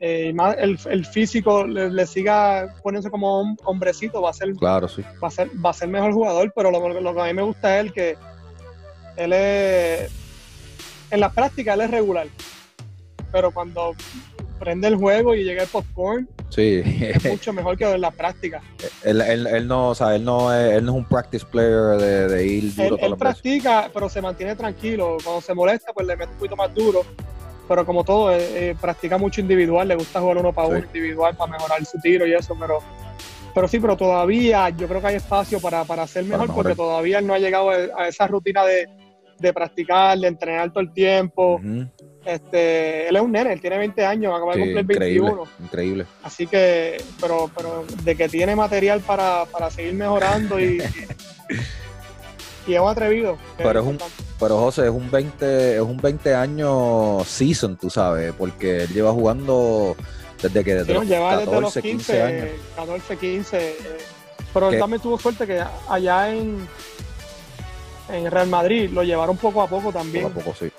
eh, 0.00 0.26
y 0.28 0.32
más 0.34 0.56
el, 0.58 1.06
físico 1.06 1.66
le, 1.66 2.06
siga 2.06 2.74
poniéndose 2.82 3.10
como 3.10 3.40
un 3.40 3.56
hombrecito, 3.64 4.20
va 4.20 4.28
a 4.28 4.34
ser, 4.34 4.52
claro, 4.52 4.88
sí. 4.88 5.00
va 5.24 5.28
a 5.28 5.30
ser, 5.30 5.48
va 5.64 5.70
a 5.70 5.72
ser 5.72 5.88
mejor 5.88 6.12
jugador, 6.12 6.52
pero 6.54 6.70
lo, 6.70 7.00
lo 7.00 7.14
que 7.14 7.20
a 7.22 7.24
mí 7.24 7.32
me 7.32 7.42
gusta 7.42 7.78
es 7.78 7.86
el 7.86 7.92
que 7.94 8.16
él 9.16 9.32
es, 9.32 10.12
en 11.10 11.18
la 11.18 11.32
práctica 11.32 11.72
él 11.72 11.80
es 11.80 11.90
regular, 11.90 12.26
pero 13.32 13.50
cuando 13.52 13.94
prende 14.62 14.86
el 14.86 14.94
juego 14.94 15.34
y 15.34 15.42
llega 15.42 15.64
el 15.64 15.68
popcorn, 15.68 16.28
sí. 16.48 16.82
es 16.84 17.24
mucho 17.24 17.52
mejor 17.52 17.76
que 17.76 17.84
en 17.84 18.00
la 18.00 18.12
práctica. 18.12 18.62
Él, 19.02 19.20
él, 19.20 19.48
él, 19.48 19.66
no, 19.66 19.88
o 19.88 19.94
sea, 19.96 20.14
él 20.14 20.24
no 20.24 20.54
es, 20.54 20.74
él 20.74 20.84
no 20.84 20.92
es 20.92 20.98
un 20.98 21.04
practice 21.04 21.44
player 21.44 21.98
de, 21.98 22.28
de 22.28 22.46
ir 22.46 22.74
duro. 22.76 22.96
Él, 22.98 23.06
él 23.06 23.16
practica, 23.16 23.90
pero 23.92 24.08
se 24.08 24.22
mantiene 24.22 24.54
tranquilo. 24.54 25.16
Cuando 25.24 25.40
se 25.40 25.52
molesta, 25.52 25.92
pues 25.92 26.06
le 26.06 26.16
mete 26.16 26.30
un 26.30 26.38
poquito 26.38 26.54
más 26.54 26.72
duro. 26.72 27.04
Pero 27.66 27.84
como 27.84 28.04
todo, 28.04 28.32
eh, 28.32 28.70
eh, 28.70 28.76
practica 28.80 29.18
mucho 29.18 29.40
individual, 29.40 29.88
le 29.88 29.96
gusta 29.96 30.20
jugar 30.20 30.38
uno 30.38 30.52
para 30.52 30.68
uno 30.68 30.78
individual 30.78 31.36
para 31.36 31.50
mejorar 31.50 31.84
su 31.84 31.98
tiro 32.00 32.24
y 32.24 32.32
eso, 32.32 32.56
pero 32.58 32.78
pero 33.54 33.68
sí, 33.68 33.80
pero 33.80 33.96
todavía 33.96 34.70
yo 34.70 34.86
creo 34.86 35.00
que 35.00 35.08
hay 35.08 35.16
espacio 35.16 35.60
para, 35.60 35.84
para 35.84 36.06
ser 36.06 36.24
mejor, 36.24 36.54
porque 36.54 36.74
todavía 36.74 37.18
él 37.18 37.26
no 37.26 37.34
ha 37.34 37.38
llegado 37.38 37.70
a 37.70 38.08
esa 38.08 38.26
rutina 38.26 38.64
de, 38.64 38.88
de 39.38 39.52
practicar, 39.52 40.18
de 40.18 40.28
entrenar 40.28 40.70
todo 40.70 40.80
el 40.80 40.92
tiempo. 40.92 41.60
Este, 42.24 43.08
él 43.08 43.16
es 43.16 43.22
un 43.22 43.32
nene, 43.32 43.52
él 43.52 43.60
tiene 43.60 43.78
20 43.78 44.04
años, 44.04 44.34
acaba 44.34 44.54
de 44.54 44.60
cumplir 44.60 44.98
21. 44.98 45.44
Increíble. 45.62 46.06
Así 46.22 46.46
que, 46.46 47.02
pero, 47.20 47.50
pero 47.56 47.84
de 48.04 48.16
que 48.16 48.28
tiene 48.28 48.54
material 48.54 49.00
para, 49.00 49.46
seguir 49.70 49.94
mejorando 49.94 50.60
y, 50.60 50.80
y, 52.66 52.74
es 52.74 52.80
un 52.80 52.88
atrevido. 52.88 53.36
Pero 53.58 53.80
es 53.80 53.86
un, 53.86 53.98
pero 54.38 54.58
José, 54.58 54.84
es 54.84 54.90
un 54.90 55.10
20, 55.10 55.76
es 55.76 55.80
un 55.80 55.96
20 55.96 56.34
años 56.34 57.26
season, 57.26 57.76
tú 57.76 57.90
sabes, 57.90 58.32
porque 58.38 58.84
él 58.84 58.92
lleva 58.92 59.10
jugando 59.12 59.96
desde 60.40 60.62
que 60.62 60.74
desde 60.74 60.94
los 60.94 61.04
14, 61.06 61.82
15, 61.82 62.22
años. 62.22 62.48
14, 62.76 63.16
15. 63.16 63.76
pero 64.54 64.70
él 64.70 64.78
también 64.78 65.02
tuvo 65.02 65.18
suerte 65.18 65.46
que 65.46 65.62
allá 65.88 66.32
en 66.32 66.68
en 68.08 68.30
Real 68.30 68.48
Madrid, 68.48 68.90
lo 68.90 69.02
llevaron 69.02 69.36
poco 69.36 69.62
a 69.62 69.68
poco 69.68 69.92
también. 69.92 70.24
Poco 70.24 70.40
a 70.40 70.44
poco, 70.44 70.56
sí. 70.58 70.70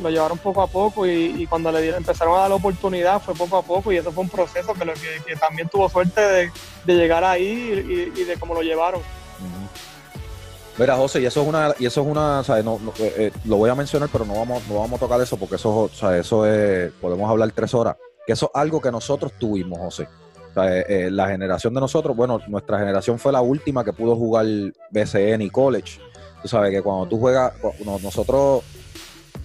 Lo 0.00 0.10
llevaron 0.10 0.38
poco 0.38 0.62
a 0.62 0.66
poco 0.66 1.06
y, 1.06 1.46
cuando 1.46 1.72
le 1.72 1.82
dieron, 1.82 1.98
empezaron 1.98 2.36
a 2.36 2.42
dar 2.42 2.50
la 2.50 2.56
oportunidad 2.56 3.20
fue 3.20 3.34
poco 3.34 3.56
a 3.56 3.62
poco 3.62 3.92
y 3.92 3.96
eso 3.96 4.12
fue 4.12 4.24
un 4.24 4.30
proceso 4.30 4.74
que, 4.74 4.84
que, 5.26 5.36
también 5.36 5.68
tuvo 5.68 5.88
suerte 5.88 6.20
de, 6.20 6.94
llegar 6.94 7.24
ahí 7.24 8.10
y, 8.16 8.24
de 8.24 8.36
cómo 8.36 8.54
lo 8.54 8.62
llevaron. 8.62 9.00
Mira, 10.78 10.96
José, 10.96 11.20
y 11.20 11.26
eso 11.26 11.42
es 11.42 11.48
una, 11.48 11.74
y 11.78 11.86
eso 11.86 12.02
es 12.02 12.06
una, 12.06 12.42
No, 12.62 12.78
eh, 13.00 13.14
eh, 13.16 13.32
lo 13.44 13.56
voy 13.56 13.68
a 13.68 13.74
mencionar, 13.74 14.08
pero 14.12 14.24
no 14.24 14.34
vamos, 14.34 14.62
no 14.68 14.76
vamos 14.76 14.98
a 14.98 15.00
tocar 15.00 15.20
eso 15.20 15.36
porque 15.36 15.56
eso, 15.56 15.90
sea, 15.92 16.16
eso 16.16 16.46
es, 16.46 16.92
podemos 17.00 17.28
hablar 17.28 17.50
tres 17.50 17.74
horas, 17.74 17.96
que 18.24 18.32
eso 18.32 18.46
es 18.54 18.60
algo 18.60 18.80
que 18.80 18.92
nosotros 18.92 19.32
tuvimos, 19.38 19.78
José. 19.78 20.08
Eh, 20.64 21.08
la 21.10 21.28
generación 21.28 21.74
de 21.74 21.80
nosotros, 21.80 22.16
bueno, 22.16 22.40
nuestra 22.48 22.78
generación 22.78 23.18
fue 23.18 23.32
la 23.32 23.40
última 23.40 23.84
que 23.84 23.92
pudo 23.92 24.16
jugar 24.16 24.46
BCN 24.90 25.42
y 25.42 25.50
college. 25.50 26.00
Tú 26.42 26.48
sabes 26.48 26.70
que 26.70 26.82
cuando 26.82 27.06
tú 27.06 27.18
juegas, 27.18 27.52
nosotros, 28.02 28.62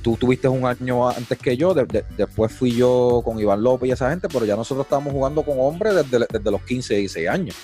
tú 0.04 0.18
tuviste 0.18 0.48
un 0.48 0.66
año 0.66 1.10
antes 1.10 1.38
que 1.38 1.58
yo, 1.58 1.74
después 1.74 2.52
fui 2.52 2.72
yo 2.76 3.22
con 3.24 3.40
Iván 3.40 3.64
López 3.64 3.90
y 3.90 3.92
esa 3.94 4.10
gente, 4.10 4.28
pero 4.32 4.46
ya 4.46 4.56
nosotros 4.56 4.86
estábamos 4.86 5.14
jugando 5.14 5.44
con 5.44 5.56
hombres 5.60 5.96
desde, 5.96 6.26
desde 6.30 6.52
los 6.52 6.62
15 6.62 6.94
y 6.94 6.98
16 6.98 7.30
años 7.30 7.56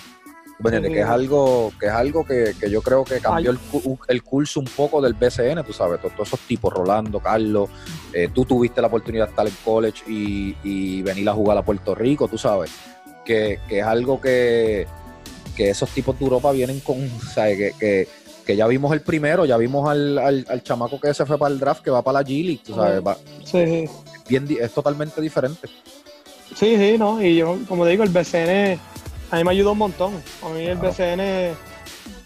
que 0.61 0.99
es 0.99 1.05
algo 1.05 1.71
que 1.79 1.85
es 1.85 1.91
algo 1.91 2.25
que, 2.25 2.53
yo 2.69 2.81
creo 2.81 3.03
que 3.03 3.19
cambió 3.19 3.51
el, 4.07 4.23
curso 4.23 4.59
un 4.59 4.65
poco 4.65 5.01
del 5.01 5.13
BCN, 5.13 5.63
tú 5.65 5.73
sabes, 5.73 6.01
todos, 6.01 6.27
esos 6.27 6.39
tipos, 6.41 6.73
Rolando, 6.73 7.19
Carlos, 7.19 7.69
eh, 8.13 8.29
tú 8.33 8.43
tuviste 8.45 8.81
la 8.81 8.87
oportunidad 8.87 9.25
de 9.25 9.29
estar 9.29 9.47
en 9.47 9.53
college 9.63 10.03
y, 10.07 11.01
venir 11.01 11.29
a 11.29 11.33
jugar 11.33 11.57
a 11.57 11.63
Puerto 11.63 11.95
Rico, 11.95 12.27
tú 12.27 12.37
sabes, 12.37 12.71
que, 13.25 13.59
es 13.69 13.83
algo 13.83 14.19
que, 14.19 14.85
esos 15.57 15.89
tipos 15.89 16.17
de 16.17 16.23
Europa 16.23 16.51
vienen 16.53 16.79
con, 16.79 17.09
¿sabes? 17.33 17.57
Que, 17.57 17.73
que, 17.79 18.07
ya 18.55 18.67
vimos 18.67 18.93
el 18.93 19.01
primero, 19.01 19.45
ya 19.45 19.57
vimos 19.57 19.89
al, 19.89 20.17
al, 20.17 20.63
chamaco 20.63 20.99
que 20.99 21.13
se 21.13 21.25
fue 21.25 21.37
para 21.37 21.53
el 21.53 21.59
draft, 21.59 21.83
que 21.83 21.91
va 21.91 22.01
para 22.01 22.19
la 22.19 22.25
G 22.25 22.59
tú 22.63 22.75
sabes, 22.75 23.03
sí. 23.43 23.85
bien, 24.27 24.47
es 24.59 24.71
totalmente 24.71 25.21
diferente. 25.21 25.67
Sí, 26.55 26.75
sí, 26.77 26.97
no, 26.97 27.21
y 27.21 27.35
yo, 27.35 27.57
como 27.67 27.85
digo, 27.85 28.03
el 28.03 28.09
BCN 28.09 28.79
a 29.31 29.37
mí 29.37 29.43
me 29.43 29.51
ayudó 29.51 29.73
un 29.73 29.77
montón. 29.77 30.13
A 30.43 30.49
mí 30.49 30.63
el 30.63 30.77
BCN, 30.77 31.55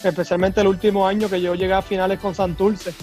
especialmente 0.03 0.61
el 0.61 0.67
último 0.67 1.05
año 1.05 1.29
que 1.29 1.41
yo 1.41 1.55
llegué 1.55 1.73
a 1.73 1.81
finales 1.81 2.19
con 2.19 2.33
Santurce. 2.33 2.93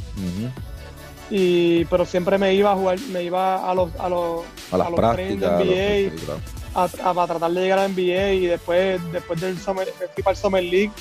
y, 1.30 1.84
pero 1.86 2.04
siempre 2.04 2.38
me 2.38 2.54
iba 2.54 2.72
a 2.72 2.76
jugar, 2.76 2.98
me 3.12 3.22
iba 3.22 3.70
a 3.70 3.74
los 3.74 3.94
a 3.98 4.08
los, 4.08 4.44
a 4.72 4.78
las 4.78 4.90
prácticas, 4.90 5.64
NBA, 5.64 6.10
a, 6.74 7.26
tratar 7.26 7.50
de 7.50 7.60
llegar 7.60 7.78
a 7.80 7.88
NBA 7.88 8.32
y 8.32 8.46
después, 8.46 9.00
después 9.12 9.40
del 9.40 9.58
Summer, 9.58 9.86
fui 10.14 10.22
para 10.22 10.32
el 10.32 10.36
Summer 10.36 10.62
League 10.62 10.92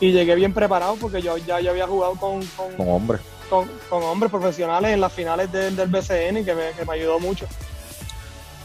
y 0.00 0.12
llegué 0.12 0.34
bien 0.34 0.52
preparado 0.52 0.96
porque 1.00 1.22
yo 1.22 1.36
ya 1.36 1.60
yo 1.60 1.70
había 1.70 1.86
jugado 1.86 2.14
con, 2.16 2.44
con, 2.46 2.88
hombres. 2.88 3.20
Con, 3.48 3.68
hombres 4.02 4.30
profesionales 4.30 4.92
en 4.92 5.00
las 5.00 5.12
finales 5.12 5.50
del 5.52 5.74
BCN 5.88 6.38
y 6.38 6.44
que 6.44 6.54
me, 6.54 6.70
que 6.72 6.84
me 6.84 6.94
ayudó 6.94 7.20
mucho. 7.20 7.46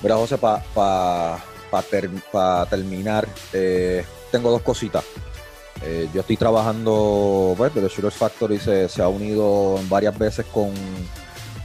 Mira, 0.01 0.15
José, 0.15 0.37
para 0.37 1.39
para 1.69 2.65
terminar, 2.65 3.27
eh, 3.53 4.03
tengo 4.31 4.49
dos 4.51 4.61
cositas. 4.61 5.03
Eh, 5.81 6.09
yo 6.13 6.21
estoy 6.21 6.35
trabajando, 6.35 7.53
pues, 7.55 7.73
The 7.73 7.81
Shooter 7.81 8.11
Factory 8.11 8.59
se, 8.59 8.89
se, 8.89 9.01
ha 9.01 9.07
unido 9.07 9.79
varias 9.87 10.17
veces 10.17 10.45
con, 10.47 10.73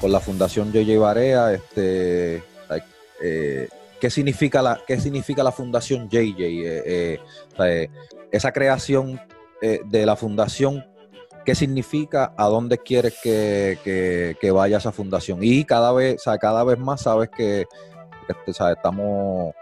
la 0.03 0.21
Fundación 0.21 0.71
JJ 0.71 0.99
Barea. 0.99 1.55
Este, 1.55 2.43
eh, 3.23 3.69
¿qué, 3.99 4.11
significa 4.11 4.61
la, 4.61 4.81
¿Qué 4.87 5.01
significa 5.01 5.43
la 5.43 5.53
Fundación 5.53 6.09
JJ? 6.09 7.21
esa 8.31 8.53
creación 8.53 9.21
de 9.61 10.07
la 10.07 10.17
fundación, 10.17 10.85
¿qué 11.45 11.55
significa? 11.55 12.35
¿A 12.37 12.47
dónde 12.49 12.79
quieres 12.79 13.19
que, 13.23 14.37
que, 14.41 14.51
vaya 14.51 14.79
esa 14.79 14.93
fundación? 14.93 15.39
Y 15.43 15.65
cada 15.65 15.93
vez, 15.93 16.23
cada 16.41 16.65
vez 16.65 16.79
más 16.79 17.03
sabes 17.03 17.31
que, 17.31 17.67
estamos 18.49 19.55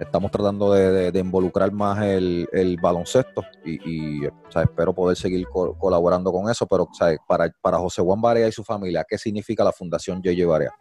estamos 0.00 0.30
tratando 0.30 0.72
de, 0.72 1.18
involucrar 1.18 1.70
más 1.72 2.02
el, 2.02 2.78
baloncesto 2.80 3.42
y, 3.64 4.24
espero 4.54 4.94
poder 4.94 5.16
seguir 5.16 5.46
colaborando 5.48 6.32
con 6.32 6.50
eso, 6.50 6.66
pero 6.66 6.88
Para, 7.26 7.50
para 7.60 7.78
José 7.78 8.02
Juan 8.02 8.20
Barea 8.20 8.48
y 8.48 8.52
su 8.52 8.64
familia, 8.64 9.04
¿qué 9.08 9.18
significa 9.18 9.62
la 9.62 9.72
Fundación 9.72 10.22
JJ 10.22 10.46
Barea? 10.46 10.72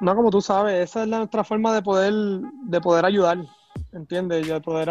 No, 0.00 0.14
como 0.14 0.30
tú 0.30 0.40
sabes, 0.40 0.88
esa 0.88 1.02
es 1.02 1.08
nuestra 1.08 1.44
forma 1.44 1.74
de 1.74 1.82
poder, 1.82 2.14
de 2.66 2.80
poder 2.80 3.04
ayudar, 3.04 3.38
¿entiendes? 3.92 4.48
De 4.48 4.60
poder 4.60 4.90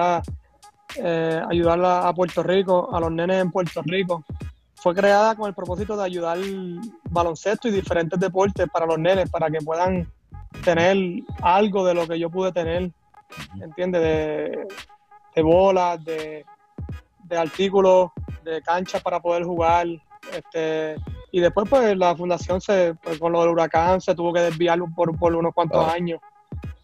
eh, 0.97 1.41
ayudar 1.49 1.79
a, 1.83 2.13
Puerto 2.13 2.43
Rico, 2.43 2.89
a 2.93 2.99
los 2.99 3.11
nenes 3.11 3.41
en 3.41 3.51
Puerto 3.51 3.81
Rico. 3.83 4.23
Fue 4.75 4.93
creada 4.93 5.35
con 5.35 5.47
el 5.47 5.55
propósito 5.55 5.97
de 5.97 6.03
ayudar 6.03 6.37
baloncesto 7.09 7.67
y 7.67 7.71
diferentes 7.71 8.19
deportes 8.19 8.67
para 8.71 8.85
los 8.85 8.99
nenes, 8.99 9.29
para 9.29 9.49
que 9.49 9.59
puedan 9.59 10.07
tener 10.63 10.97
algo 11.41 11.85
de 11.85 11.93
lo 11.93 12.07
que 12.07 12.19
yo 12.19 12.29
pude 12.29 12.51
tener 12.51 12.91
¿entiendes? 13.61 14.01
De, 14.01 14.67
de 15.35 15.41
bolas, 15.41 16.03
de, 16.03 16.45
artículos, 17.37 18.11
de 18.43 18.61
canchas 18.61 19.01
para 19.01 19.19
poder 19.19 19.43
jugar. 19.43 19.87
Este, 20.31 20.95
y 21.31 21.39
después, 21.39 21.69
pues, 21.69 21.97
la 21.97 22.15
fundación, 22.15 22.61
se, 22.61 22.95
pues, 22.95 23.19
con 23.19 23.31
lo 23.31 23.41
del 23.41 23.49
huracán, 23.49 24.01
se 24.01 24.15
tuvo 24.15 24.33
que 24.33 24.41
desviar 24.41 24.79
por, 24.95 25.17
por 25.17 25.35
unos 25.35 25.53
cuantos 25.53 25.85
años. 25.87 26.19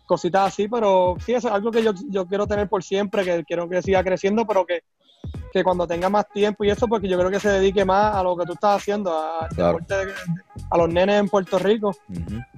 Cositas 0.05 0.47
así, 0.47 0.67
pero 0.67 1.15
sí, 1.25 1.33
es 1.33 1.45
algo 1.45 1.71
que 1.71 1.81
yo, 1.81 1.91
yo 2.09 2.25
quiero 2.27 2.45
tener 2.45 2.67
por 2.67 2.83
siempre, 2.83 3.23
que 3.23 3.43
quiero 3.45 3.69
que 3.69 3.81
siga 3.81 4.03
creciendo, 4.03 4.45
pero 4.45 4.65
que, 4.65 4.83
que 5.51 5.63
cuando 5.63 5.87
tenga 5.87 6.09
más 6.09 6.27
tiempo 6.29 6.63
y 6.63 6.69
eso, 6.69 6.87
porque 6.87 7.07
yo 7.07 7.17
creo 7.17 7.31
que 7.31 7.39
se 7.39 7.49
dedique 7.49 7.85
más 7.85 8.15
a 8.15 8.23
lo 8.23 8.35
que 8.35 8.45
tú 8.45 8.53
estás 8.53 8.81
haciendo, 8.81 9.11
a, 9.11 9.47
a 10.69 10.77
los 10.77 10.89
nenes 10.89 11.19
en 11.19 11.29
Puerto 11.29 11.59
Rico. 11.59 11.95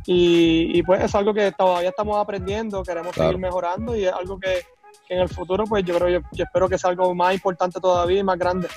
y, 0.06 0.82
pues 0.84 1.04
es 1.04 1.16
algo 1.16 1.34
que 1.34 1.52
todavía 1.52 1.90
estamos 1.90 2.18
aprendiendo, 2.18 2.84
queremos 2.84 3.16
seguir 3.16 3.38
mejorando 3.38 3.96
y 3.96 4.06
es 4.06 4.14
algo 4.14 4.40
que, 4.40 4.62
en 5.10 5.20
el 5.20 5.30
futuro, 5.30 5.66
pues 5.66 5.86
yo 5.86 5.96
creo, 5.96 6.20
yo, 6.20 6.28
yo, 6.32 6.46
espero 6.46 6.68
que 6.68 6.78
sea 6.78 6.90
algo 6.90 7.14
más 7.14 7.34
importante 7.34 7.80
todavía 7.80 8.20
y 8.20 8.24
más 8.24 8.40
grande. 8.40 8.68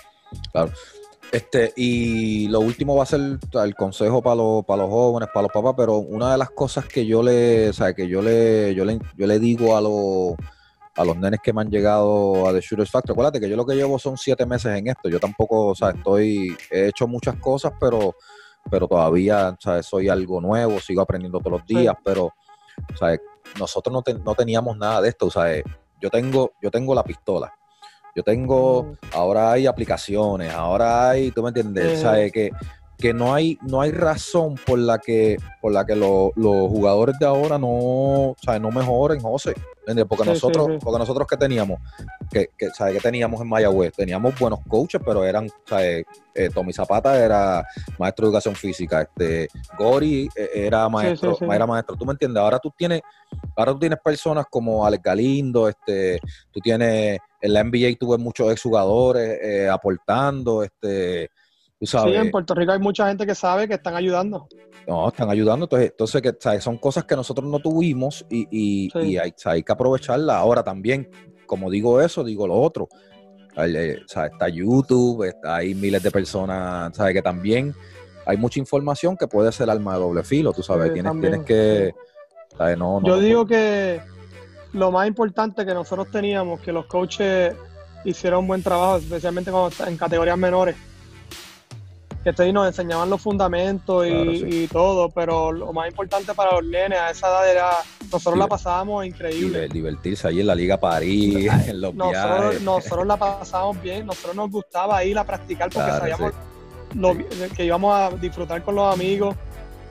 Claro. 0.52 0.72
Este, 1.30 1.72
y 1.76 2.48
lo 2.48 2.60
último 2.60 2.96
va 2.96 3.02
a 3.02 3.06
ser 3.06 3.20
el 3.52 3.74
consejo 3.74 4.22
para 4.22 4.36
los, 4.36 4.64
para 4.64 4.82
los 4.82 4.90
jóvenes, 4.90 5.28
para 5.32 5.42
los 5.42 5.52
papás, 5.52 5.74
pero 5.76 5.98
una 5.98 6.32
de 6.32 6.38
las 6.38 6.50
cosas 6.50 6.86
que 6.86 7.04
yo 7.04 7.22
le, 7.22 7.68
o 7.68 7.72
sea, 7.72 7.92
que 7.92 8.08
yo 8.08 8.22
le, 8.22 8.74
yo 8.74 8.84
le, 8.84 8.98
yo 9.16 9.26
le 9.26 9.38
digo 9.38 9.76
a 9.76 9.80
los 9.80 10.34
a 10.96 11.04
los 11.04 11.16
nenes 11.16 11.38
que 11.40 11.52
me 11.52 11.60
han 11.60 11.70
llegado 11.70 12.48
a 12.48 12.52
The 12.52 12.60
Shooters 12.60 12.90
Factory. 12.90 13.12
Acuérdate 13.12 13.38
que 13.38 13.48
yo 13.48 13.54
lo 13.54 13.64
que 13.64 13.76
llevo 13.76 14.00
son 14.00 14.16
siete 14.16 14.44
meses 14.44 14.76
en 14.76 14.88
esto. 14.88 15.08
Yo 15.08 15.20
tampoco, 15.20 15.68
o 15.68 15.74
sea, 15.76 15.90
estoy, 15.90 16.56
he 16.72 16.88
hecho 16.88 17.06
muchas 17.06 17.36
cosas, 17.36 17.72
pero 17.78 18.16
pero 18.70 18.86
todavía 18.86 19.56
¿sabes? 19.60 19.86
soy 19.86 20.08
algo 20.08 20.40
nuevo, 20.40 20.78
sigo 20.80 21.02
aprendiendo 21.02 21.38
todos 21.38 21.60
los 21.60 21.66
días, 21.66 21.94
pero 22.04 22.32
¿sabes? 22.98 23.20
nosotros 23.58 23.92
no, 23.92 24.14
no, 24.24 24.34
teníamos 24.34 24.76
nada 24.76 25.00
de 25.00 25.08
esto, 25.10 25.30
¿sabes? 25.30 25.64
yo 26.00 26.10
tengo, 26.10 26.52
yo 26.62 26.70
tengo 26.70 26.94
la 26.94 27.02
pistola, 27.02 27.52
yo 28.14 28.22
tengo, 28.22 28.84
mm. 28.84 28.96
ahora 29.12 29.52
hay 29.52 29.66
aplicaciones, 29.66 30.52
ahora 30.52 31.10
hay, 31.10 31.30
tú 31.30 31.42
me 31.42 31.48
entiendes, 31.48 32.00
¿sabes? 32.00 32.32
Que, 32.32 32.50
que 32.98 33.14
no 33.14 33.32
hay, 33.32 33.58
no 33.62 33.80
hay 33.80 33.92
razón 33.92 34.56
por 34.66 34.78
la 34.78 34.98
que, 34.98 35.36
por 35.60 35.72
la 35.72 35.86
que 35.86 35.94
los 35.94 36.32
jugadores 36.34 37.16
de 37.18 37.26
ahora 37.26 37.56
no, 37.58 38.34
¿sabes? 38.44 38.60
no 38.60 38.70
mejoren, 38.70 39.20
José. 39.20 39.54
Porque 40.06 40.24
nosotros, 40.24 40.78
porque 40.82 40.98
nosotros 40.98 41.26
que 41.26 41.36
teníamos, 41.36 41.80
que, 42.30 42.50
que, 42.58 42.68
¿sabes? 42.70 42.94
que 42.94 43.00
teníamos 43.00 43.40
en 43.40 43.48
Mayagüez, 43.48 43.94
teníamos 43.94 44.38
buenos 44.38 44.60
coaches, 44.68 45.00
pero 45.02 45.24
eran, 45.24 45.48
¿sabes? 45.66 46.04
Eh, 46.34 46.50
Tommy 46.52 46.74
Zapata 46.74 47.18
era 47.18 47.64
maestro 47.98 48.26
de 48.26 48.28
educación 48.28 48.54
física, 48.54 49.02
este 49.02 49.48
Gori 49.78 50.28
eh, 50.36 50.50
era 50.54 50.88
maestro, 50.90 51.38
era 51.50 51.66
maestro, 51.66 51.96
tú 51.96 52.04
me 52.04 52.12
entiendes, 52.12 52.40
ahora 52.40 52.58
tú 52.58 52.70
tienes, 52.76 53.00
ahora 53.56 53.72
tú 53.72 53.78
tienes 53.78 53.98
personas 54.04 54.44
como 54.50 54.84
Alex 54.84 55.02
Galindo, 55.02 55.68
este, 55.68 56.20
tú 56.50 56.60
tienes, 56.60 57.18
en 57.40 57.52
la 57.52 57.64
NBA 57.64 57.96
tuve 57.98 58.18
muchos 58.18 58.52
exjugadores 58.52 59.38
eh, 59.42 59.68
aportando, 59.70 60.62
este, 60.62 61.30
Sí, 61.80 61.96
en 61.96 62.30
Puerto 62.30 62.54
Rico 62.54 62.72
hay 62.72 62.80
mucha 62.80 63.06
gente 63.06 63.24
que 63.24 63.34
sabe 63.34 63.68
que 63.68 63.74
están 63.74 63.94
ayudando. 63.94 64.48
No, 64.86 65.08
están 65.08 65.30
ayudando. 65.30 65.66
Entonces, 65.66 65.90
entonces 65.90 66.22
que, 66.22 66.60
son 66.60 66.76
cosas 66.78 67.04
que 67.04 67.14
nosotros 67.14 67.48
no 67.48 67.60
tuvimos 67.60 68.26
y, 68.28 68.90
hay, 69.18 69.62
que 69.62 69.72
aprovecharla. 69.72 70.38
Ahora 70.38 70.64
también, 70.64 71.08
como 71.46 71.70
digo 71.70 72.00
eso, 72.00 72.24
digo 72.24 72.48
lo 72.48 72.54
otro. 72.54 72.88
Eh, 73.56 74.00
está 74.08 74.48
YouTube, 74.48 75.24
está, 75.24 75.56
hay 75.56 75.74
miles 75.74 76.02
de 76.02 76.10
personas, 76.10 76.96
¿sabes? 76.96 77.14
Que 77.14 77.22
también 77.22 77.74
hay 78.26 78.36
mucha 78.36 78.58
información 78.58 79.16
que 79.16 79.28
puede 79.28 79.52
ser 79.52 79.70
alma 79.70 79.94
de 79.94 80.00
doble 80.00 80.24
filo, 80.24 80.52
tú 80.52 80.62
sabes. 80.62 80.92
tienes, 80.92 81.20
tienes 81.20 81.42
que... 81.44 81.94
Yo 83.04 83.20
digo 83.20 83.46
que 83.46 84.00
lo 84.72 84.90
más 84.90 85.06
importante 85.06 85.64
que 85.64 85.74
nosotros 85.74 86.10
teníamos, 86.10 86.60
que 86.60 86.72
los 86.72 86.86
coaches 86.86 87.54
hicieron 88.04 88.40
un 88.40 88.48
buen 88.48 88.62
trabajo, 88.64 88.96
especialmente 88.96 89.52
cuando 89.52 89.72
en 89.86 89.96
categorías 89.96 90.36
menores 90.36 90.74
que 92.22 92.30
estoy, 92.30 92.52
nos 92.52 92.66
enseñaban 92.66 93.08
los 93.08 93.20
fundamentos 93.20 94.06
y, 94.06 94.66
todo, 94.68 95.08
pero 95.08 95.52
lo 95.52 95.72
más 95.72 95.88
importante 95.88 96.34
para 96.34 96.52
los 96.52 96.64
nenes 96.64 96.98
a 96.98 97.10
esa 97.10 97.28
edad 97.28 97.50
era, 97.50 97.70
nosotros 98.10 98.38
la 98.38 98.46
pasábamos 98.46 99.06
increíble. 99.06 99.68
Divertirse 99.68 100.28
ahí 100.28 100.40
en 100.40 100.46
la 100.46 100.54
Liga 100.54 100.76
París, 100.76 101.50
en 101.66 101.80
los 101.80 101.94
nosotros, 101.94 102.60
Nosotros 102.62 103.06
la 103.06 103.16
pasábamos 103.16 103.80
bien, 103.82 104.06
nosotros 104.06 104.34
nos 104.34 104.50
gustaba 104.50 105.02
ir 105.04 105.18
a 105.18 105.24
practicar 105.24 105.70
porque 105.70 105.90
sabíamos 105.90 106.32
que 107.56 107.64
íbamos 107.64 107.94
a 107.94 108.10
disfrutar 108.16 108.62
con 108.62 108.74
los 108.74 108.92
amigos, 108.92 109.36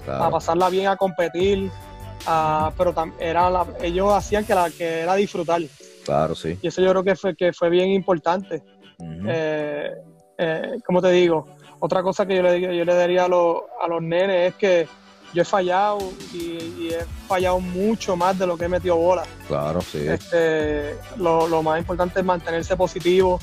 a 0.08 0.30
pasarla 0.30 0.70
bien, 0.70 0.88
a 0.88 0.96
competir, 0.96 1.70
pero 2.78 2.94
era 3.20 3.66
ellos 3.82 4.14
hacían 4.14 4.46
que, 4.46 4.56
la, 4.56 4.70
que 4.70 5.02
era 5.02 5.16
disfrutar. 5.16 5.62
Claro, 6.04 6.36
sí. 6.36 6.58
Y 6.62 6.68
eso 6.68 6.82
yo 6.82 6.90
creo 6.92 7.04
que 7.04 7.16
fue, 7.16 7.36
que 7.36 7.54
fue 7.54 7.70
bien 7.70 7.90
importante. 7.90 8.64
Eh, 9.28 9.92
eh, 10.38 10.78
como 10.86 11.02
te 11.02 11.12
digo, 11.12 11.48
otra 11.80 12.04
cosa 12.04 12.26
que 12.26 12.36
yo 12.36 12.42
le, 12.42 12.62
yo 12.62 12.86
le 12.86 12.96
daría 12.96 13.24
a, 13.24 13.26
a 13.26 13.88
los 13.88 14.02
nenes 14.02 14.50
es 14.50 14.56
que 14.56 14.88
yo 15.34 15.42
he 15.42 15.46
fallado 15.46 16.00
y, 16.34 16.90
he 16.90 17.06
fallado 17.28 17.60
mucho 17.60 18.16
más 18.16 18.38
de 18.40 18.48
lo 18.48 18.58
que 18.58 18.66
he 18.66 18.70
metido 18.70 18.96
bola. 18.96 19.24
Claro, 19.48 19.82
sí. 19.82 20.00
Este, 20.08 20.96
lo, 21.18 21.62
más 21.62 21.80
importante 21.80 22.20
es 22.20 22.26
mantenerse 22.26 22.76
positivo, 22.78 23.40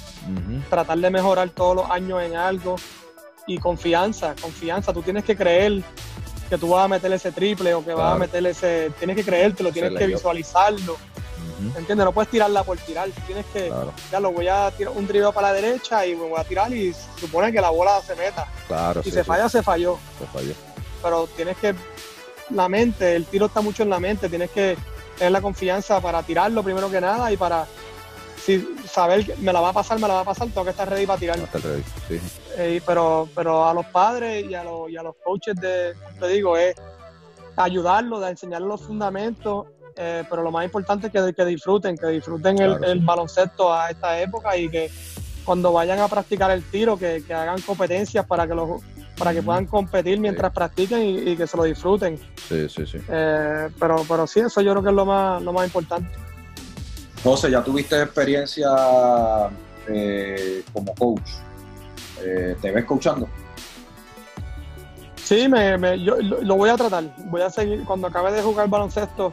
tratar 0.70 0.98
de 0.98 1.10
mejorar 1.10 1.50
todos 1.50 1.76
los 1.76 1.90
años 1.90 2.22
en 2.22 2.36
algo 2.36 2.76
y 3.46 3.58
confianza, 3.58 4.34
confianza. 4.40 4.92
Tú 4.92 5.02
tienes 5.02 5.24
que 5.24 5.36
creer 5.36 5.82
que 6.48 6.58
tú 6.58 6.68
vas 6.68 6.84
a 6.84 6.88
meter 6.88 7.12
ese 7.12 7.32
triple 7.32 7.74
o 7.74 7.84
que 7.84 7.92
vas 7.92 8.14
a 8.14 8.18
meter 8.18 8.46
ese. 8.46 8.90
Tienes 8.98 9.16
que 9.16 9.24
creértelo, 9.24 9.70
tienes 9.70 9.98
que 9.98 10.06
visualizarlo. 10.06 10.96
¿Entiendes? 11.76 12.04
No 12.04 12.12
puedes 12.12 12.30
tirarla 12.30 12.64
por 12.64 12.78
tirar. 12.78 13.08
Tienes 13.26 13.46
que. 13.52 13.72
Ya 14.10 14.20
lo 14.20 14.32
voy 14.32 14.48
a 14.48 14.70
tirar 14.70 14.92
un 14.96 15.06
drible 15.06 15.32
para 15.32 15.48
la 15.48 15.54
derecha 15.54 16.06
y 16.06 16.14
me 16.14 16.28
voy 16.28 16.40
a 16.40 16.44
tirar 16.44 16.72
y 16.72 16.94
supone 17.18 17.52
que 17.52 17.60
la 17.60 17.70
bola 17.70 18.00
se 18.00 18.14
meta. 18.14 18.46
Claro. 18.66 19.02
Si 19.02 19.10
se 19.10 19.24
falla, 19.24 19.48
se 19.48 19.62
falló. 19.62 19.98
Se 20.18 20.26
falló 20.26 20.54
pero 21.04 21.28
tienes 21.36 21.56
que, 21.58 21.74
la 22.50 22.68
mente, 22.68 23.14
el 23.14 23.26
tiro 23.26 23.46
está 23.46 23.60
mucho 23.60 23.82
en 23.82 23.90
la 23.90 24.00
mente, 24.00 24.30
tienes 24.30 24.50
que 24.50 24.76
tener 25.18 25.32
la 25.32 25.42
confianza 25.42 26.00
para 26.00 26.22
tirarlo 26.22 26.62
primero 26.62 26.90
que 26.90 27.00
nada 27.00 27.30
y 27.30 27.36
para 27.36 27.66
si, 28.42 28.74
saber 28.90 29.26
que 29.26 29.36
me 29.36 29.52
la 29.52 29.60
va 29.60 29.68
a 29.68 29.72
pasar, 29.74 30.00
me 30.00 30.08
la 30.08 30.14
va 30.14 30.20
a 30.20 30.24
pasar, 30.24 30.48
tengo 30.48 30.64
que 30.64 30.70
estar 30.70 30.88
ready 30.88 31.06
para 31.06 31.20
tirarlo. 31.20 31.46
Eh, 32.56 32.80
pero, 32.86 33.28
pero 33.34 33.66
a 33.68 33.74
los 33.74 33.84
padres 33.86 34.46
y 34.48 34.54
a 34.54 34.64
los, 34.64 34.90
y 34.90 34.96
a 34.96 35.02
los 35.02 35.14
coaches 35.22 35.54
de, 35.56 35.92
te 36.18 36.28
digo, 36.28 36.56
es 36.56 36.74
ayudarlos, 37.56 38.22
a 38.22 38.30
enseñarles 38.30 38.68
los 38.68 38.82
fundamentos, 38.82 39.66
eh, 39.96 40.24
pero 40.28 40.42
lo 40.42 40.50
más 40.50 40.64
importante 40.64 41.06
es 41.08 41.12
que, 41.12 41.32
que 41.32 41.44
disfruten, 41.44 41.96
que 41.96 42.06
disfruten 42.08 42.60
el, 42.60 43.00
baloncesto 43.00 43.72
a 43.72 43.90
esta 43.90 44.20
época 44.20 44.56
y 44.56 44.68
que 44.68 44.90
cuando 45.44 45.72
vayan 45.72 45.98
a 45.98 46.08
practicar 46.08 46.50
el 46.50 46.62
tiro, 46.64 46.96
que, 46.96 47.22
que 47.26 47.34
hagan 47.34 47.60
competencias 47.60 48.26
para 48.26 48.46
que 48.46 48.54
los 48.54 48.80
para 49.16 49.32
que 49.32 49.42
puedan 49.42 49.66
competir 49.66 50.18
mientras 50.18 50.52
practiquen 50.52 51.28
y, 51.28 51.36
que 51.36 51.46
se 51.46 51.56
lo 51.56 51.64
disfruten. 51.64 52.18
Sí, 52.48 52.68
sí, 52.68 52.86
sí. 52.86 52.98
Eh, 53.08 53.68
pero, 53.78 54.04
pero 54.08 54.26
sí, 54.26 54.40
eso 54.40 54.60
yo 54.60 54.72
creo 54.72 54.82
que 54.82 54.88
es 54.88 54.94
lo 54.94 55.06
más, 55.06 55.42
lo 55.42 55.52
más 55.52 55.66
importante. 55.66 56.10
José, 57.22 57.50
ya 57.50 57.62
tuviste 57.62 58.02
experiencia 58.02 58.68
eh, 59.88 60.62
como 60.72 60.94
coach. 60.94 61.30
Eh, 62.22 62.56
¿Te 62.60 62.70
ves 62.70 62.84
coachando? 62.84 63.28
Sí, 65.16 65.48
me, 65.48 66.02
yo 66.02 66.16
lo, 66.16 66.56
voy 66.56 66.68
a 66.68 66.76
tratar. 66.76 67.04
Voy 67.30 67.40
a 67.40 67.48
seguir, 67.48 67.84
cuando 67.84 68.08
acabe 68.08 68.30
de 68.32 68.42
jugar 68.42 68.68
baloncesto, 68.68 69.32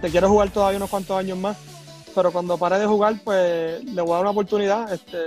te 0.00 0.10
quiero 0.10 0.28
jugar 0.28 0.50
todavía 0.50 0.78
unos 0.78 0.90
cuantos 0.90 1.16
años 1.18 1.38
más, 1.38 1.56
pero 2.14 2.32
cuando 2.32 2.56
pare 2.56 2.78
de 2.78 2.86
jugar, 2.86 3.16
pues 3.22 3.82
le 3.84 4.02
voy 4.02 4.12
a 4.12 4.14
dar 4.14 4.22
una 4.22 4.30
oportunidad. 4.30 4.92
Este, 4.92 5.18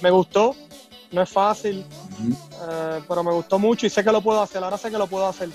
me 0.00 0.10
gustó, 0.10 0.54
no 1.10 1.22
es 1.22 1.28
fácil, 1.28 1.84
eh, 2.68 3.00
pero 3.06 3.22
me 3.22 3.32
gustó 3.32 3.58
mucho 3.58 3.86
y 3.86 3.90
sé 3.90 4.04
que 4.04 4.12
lo 4.12 4.20
puedo 4.20 4.40
hacer, 4.40 4.62
ahora 4.62 4.78
sé 4.78 4.90
que 4.90 4.98
lo 4.98 5.06
puedo 5.06 5.26
hacer. 5.26 5.50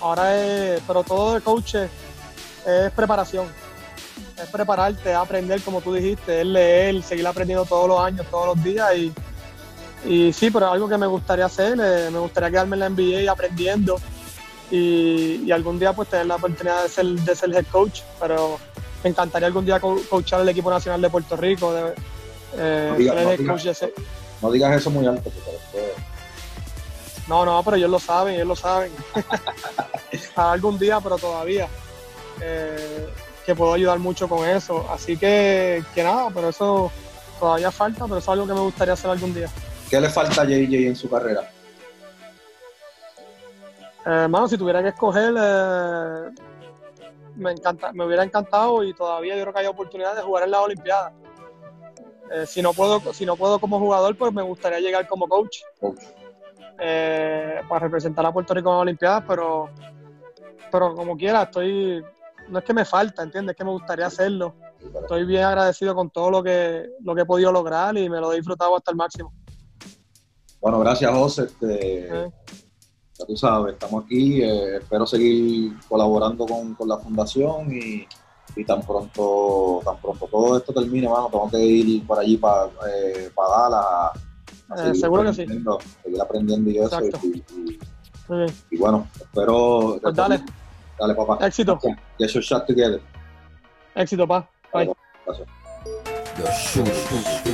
Ahora 0.00 0.36
es, 0.36 0.82
pero 0.86 1.02
todo 1.02 1.34
de 1.34 1.40
coach 1.40 1.76
es, 1.76 2.92
preparación, 2.92 3.46
es 4.42 4.48
prepararte, 4.50 5.14
aprender 5.14 5.60
como 5.62 5.80
tú 5.80 5.94
dijiste, 5.94 6.40
es 6.40 6.46
leer, 6.46 7.02
seguir 7.02 7.26
aprendiendo 7.26 7.64
todos 7.64 7.88
los 7.88 8.00
años, 8.00 8.26
todos 8.30 8.54
los 8.54 8.64
días 8.64 8.90
y, 8.96 9.12
y 10.04 10.32
sí, 10.32 10.50
pero 10.50 10.70
algo 10.70 10.88
que 10.88 10.98
me 10.98 11.06
gustaría 11.06 11.46
hacer, 11.46 11.78
eh, 11.80 12.10
me 12.10 12.18
gustaría 12.18 12.50
quedarme 12.50 12.76
en 12.76 12.80
la 12.80 12.88
NBA 12.90 13.30
aprendiendo 13.30 13.98
y, 14.70 15.50
algún 15.50 15.78
día 15.78 15.92
pues 15.92 16.08
tener 16.08 16.26
la 16.26 16.36
oportunidad 16.36 16.82
de 16.82 16.88
ser, 16.88 17.06
de 17.06 17.36
ser 17.36 17.54
head 17.54 17.66
coach, 17.70 18.00
pero 18.20 18.58
me 19.02 19.10
encantaría 19.10 19.46
algún 19.46 19.64
día 19.64 19.80
coachar 19.80 20.40
el 20.40 20.48
equipo 20.48 20.70
nacional 20.70 21.00
de 21.00 21.10
Puerto 21.10 21.36
Rico, 21.36 21.72
de, 21.72 21.94
eh, 22.56 22.94
ser 22.96 23.18
head 23.40 23.46
coach 23.46 23.64
de, 23.64 23.92
no 24.42 24.50
digas 24.50 24.76
eso 24.76 24.90
muy 24.90 25.06
alto, 25.06 25.30
porque 25.30 25.50
después... 25.50 25.84
No, 27.26 27.46
no, 27.46 27.62
pero 27.62 27.78
ellos 27.78 27.90
lo 27.90 27.98
saben, 27.98 28.34
ellos 28.34 28.48
lo 28.48 28.56
saben. 28.56 28.92
Algún 30.36 30.78
día, 30.78 31.00
pero 31.00 31.16
todavía. 31.16 31.66
Eh, 32.42 33.08
que 33.46 33.54
puedo 33.54 33.72
ayudar 33.72 33.98
mucho 33.98 34.28
con 34.28 34.46
eso. 34.46 34.86
Así 34.90 35.16
que, 35.16 35.82
que 35.94 36.02
nada, 36.02 36.28
pero 36.34 36.50
eso 36.50 36.92
todavía 37.38 37.70
falta, 37.70 38.04
pero 38.04 38.18
es 38.18 38.28
algo 38.28 38.46
que 38.46 38.52
me 38.52 38.60
gustaría 38.60 38.94
hacer 38.94 39.10
algún 39.10 39.32
día. 39.32 39.48
¿Qué 39.88 40.00
le 40.00 40.10
falta 40.10 40.42
a 40.42 40.44
JJ 40.44 40.88
en 40.88 40.96
su 40.96 41.08
carrera? 41.08 41.50
Hermano, 44.04 44.48
si 44.48 44.58
tuviera 44.58 44.82
que 44.82 44.88
escoger, 44.88 45.34
eh, 45.36 46.30
me, 47.36 47.52
encanta, 47.52 47.92
me 47.92 48.04
hubiera 48.04 48.24
encantado 48.24 48.82
y 48.84 48.92
todavía 48.94 49.36
yo 49.36 49.42
creo 49.42 49.54
que 49.54 49.60
hay 49.60 49.66
oportunidad 49.66 50.14
de 50.14 50.22
jugar 50.22 50.44
en 50.44 50.50
la 50.50 50.62
Olimpiada. 50.62 51.12
Eh, 52.30 52.46
si, 52.46 52.62
no 52.62 52.72
puedo, 52.72 53.00
si 53.12 53.26
no 53.26 53.36
puedo 53.36 53.58
como 53.58 53.78
jugador, 53.78 54.16
pues 54.16 54.32
me 54.32 54.42
gustaría 54.42 54.80
llegar 54.80 55.06
como 55.06 55.28
coach, 55.28 55.58
eh, 56.78 57.60
para 57.68 57.80
representar 57.80 58.24
a 58.26 58.32
Puerto 58.32 58.54
Rico 58.54 58.70
en 58.70 58.74
las 58.74 58.82
Olimpiadas, 58.82 59.24
pero, 59.28 59.68
pero 60.70 60.94
como 60.94 61.16
quiera, 61.16 61.42
estoy, 61.42 62.02
no 62.48 62.58
es 62.58 62.64
que 62.64 62.74
me 62.74 62.84
falta, 62.84 63.22
¿entiendes? 63.22 63.52
Es 63.52 63.58
que 63.58 63.64
me 63.64 63.70
gustaría 63.70 64.06
hacerlo. 64.06 64.54
Estoy 65.00 65.24
bien 65.24 65.44
agradecido 65.44 65.94
con 65.94 66.10
todo 66.10 66.30
lo 66.30 66.42
que, 66.42 66.90
lo 67.00 67.14
que 67.14 67.22
he 67.22 67.26
podido 67.26 67.52
lograr 67.52 67.96
y 67.96 68.08
me 68.08 68.20
lo 68.20 68.32
he 68.32 68.36
disfrutado 68.36 68.76
hasta 68.76 68.90
el 68.90 68.96
máximo. 68.96 69.32
Bueno, 70.60 70.78
gracias 70.80 71.10
José. 71.10 71.44
Este, 71.44 72.32
Ya 73.24 73.26
tú 73.26 73.36
sabes, 73.36 73.74
estamos 73.74 74.04
aquí. 74.04 74.42
Eh, 74.42 74.76
espero 74.76 75.06
seguir 75.06 75.72
colaborando 75.88 76.46
con, 76.46 76.74
con 76.74 76.88
la 76.88 76.98
fundación 76.98 77.72
y 77.72 78.06
y 78.56 78.64
tan 78.64 78.82
pronto 78.82 79.80
tan 79.84 79.96
pronto 79.96 80.28
todo 80.30 80.58
esto 80.58 80.72
termine, 80.72 81.08
mano, 81.08 81.28
tengo 81.28 81.50
que 81.50 81.58
ir 81.58 82.06
por 82.06 82.20
allí 82.20 82.36
para 82.36 82.66
eh, 82.88 83.30
Dallas 83.36 84.12
eh, 84.76 84.94
seguro 84.94 85.24
que 85.24 85.34
sí. 85.34 85.46
Seguir 86.02 86.22
aprendiendo 86.22 86.70
y 86.70 86.78
eso. 86.78 86.98
Y, 88.70 88.78
bueno, 88.78 89.06
espero. 89.14 89.98
Pues 90.00 90.14
dale. 90.14 90.42
Dale, 90.98 91.14
papá. 91.14 91.46
Éxito. 91.46 91.78
Get 92.18 92.30
your 92.30 92.42
shot 92.42 92.66
together. 92.66 93.00
Éxito, 93.94 94.26
pa. 94.26 94.48
Bye. 94.72 94.90
Gracias. 96.36 97.44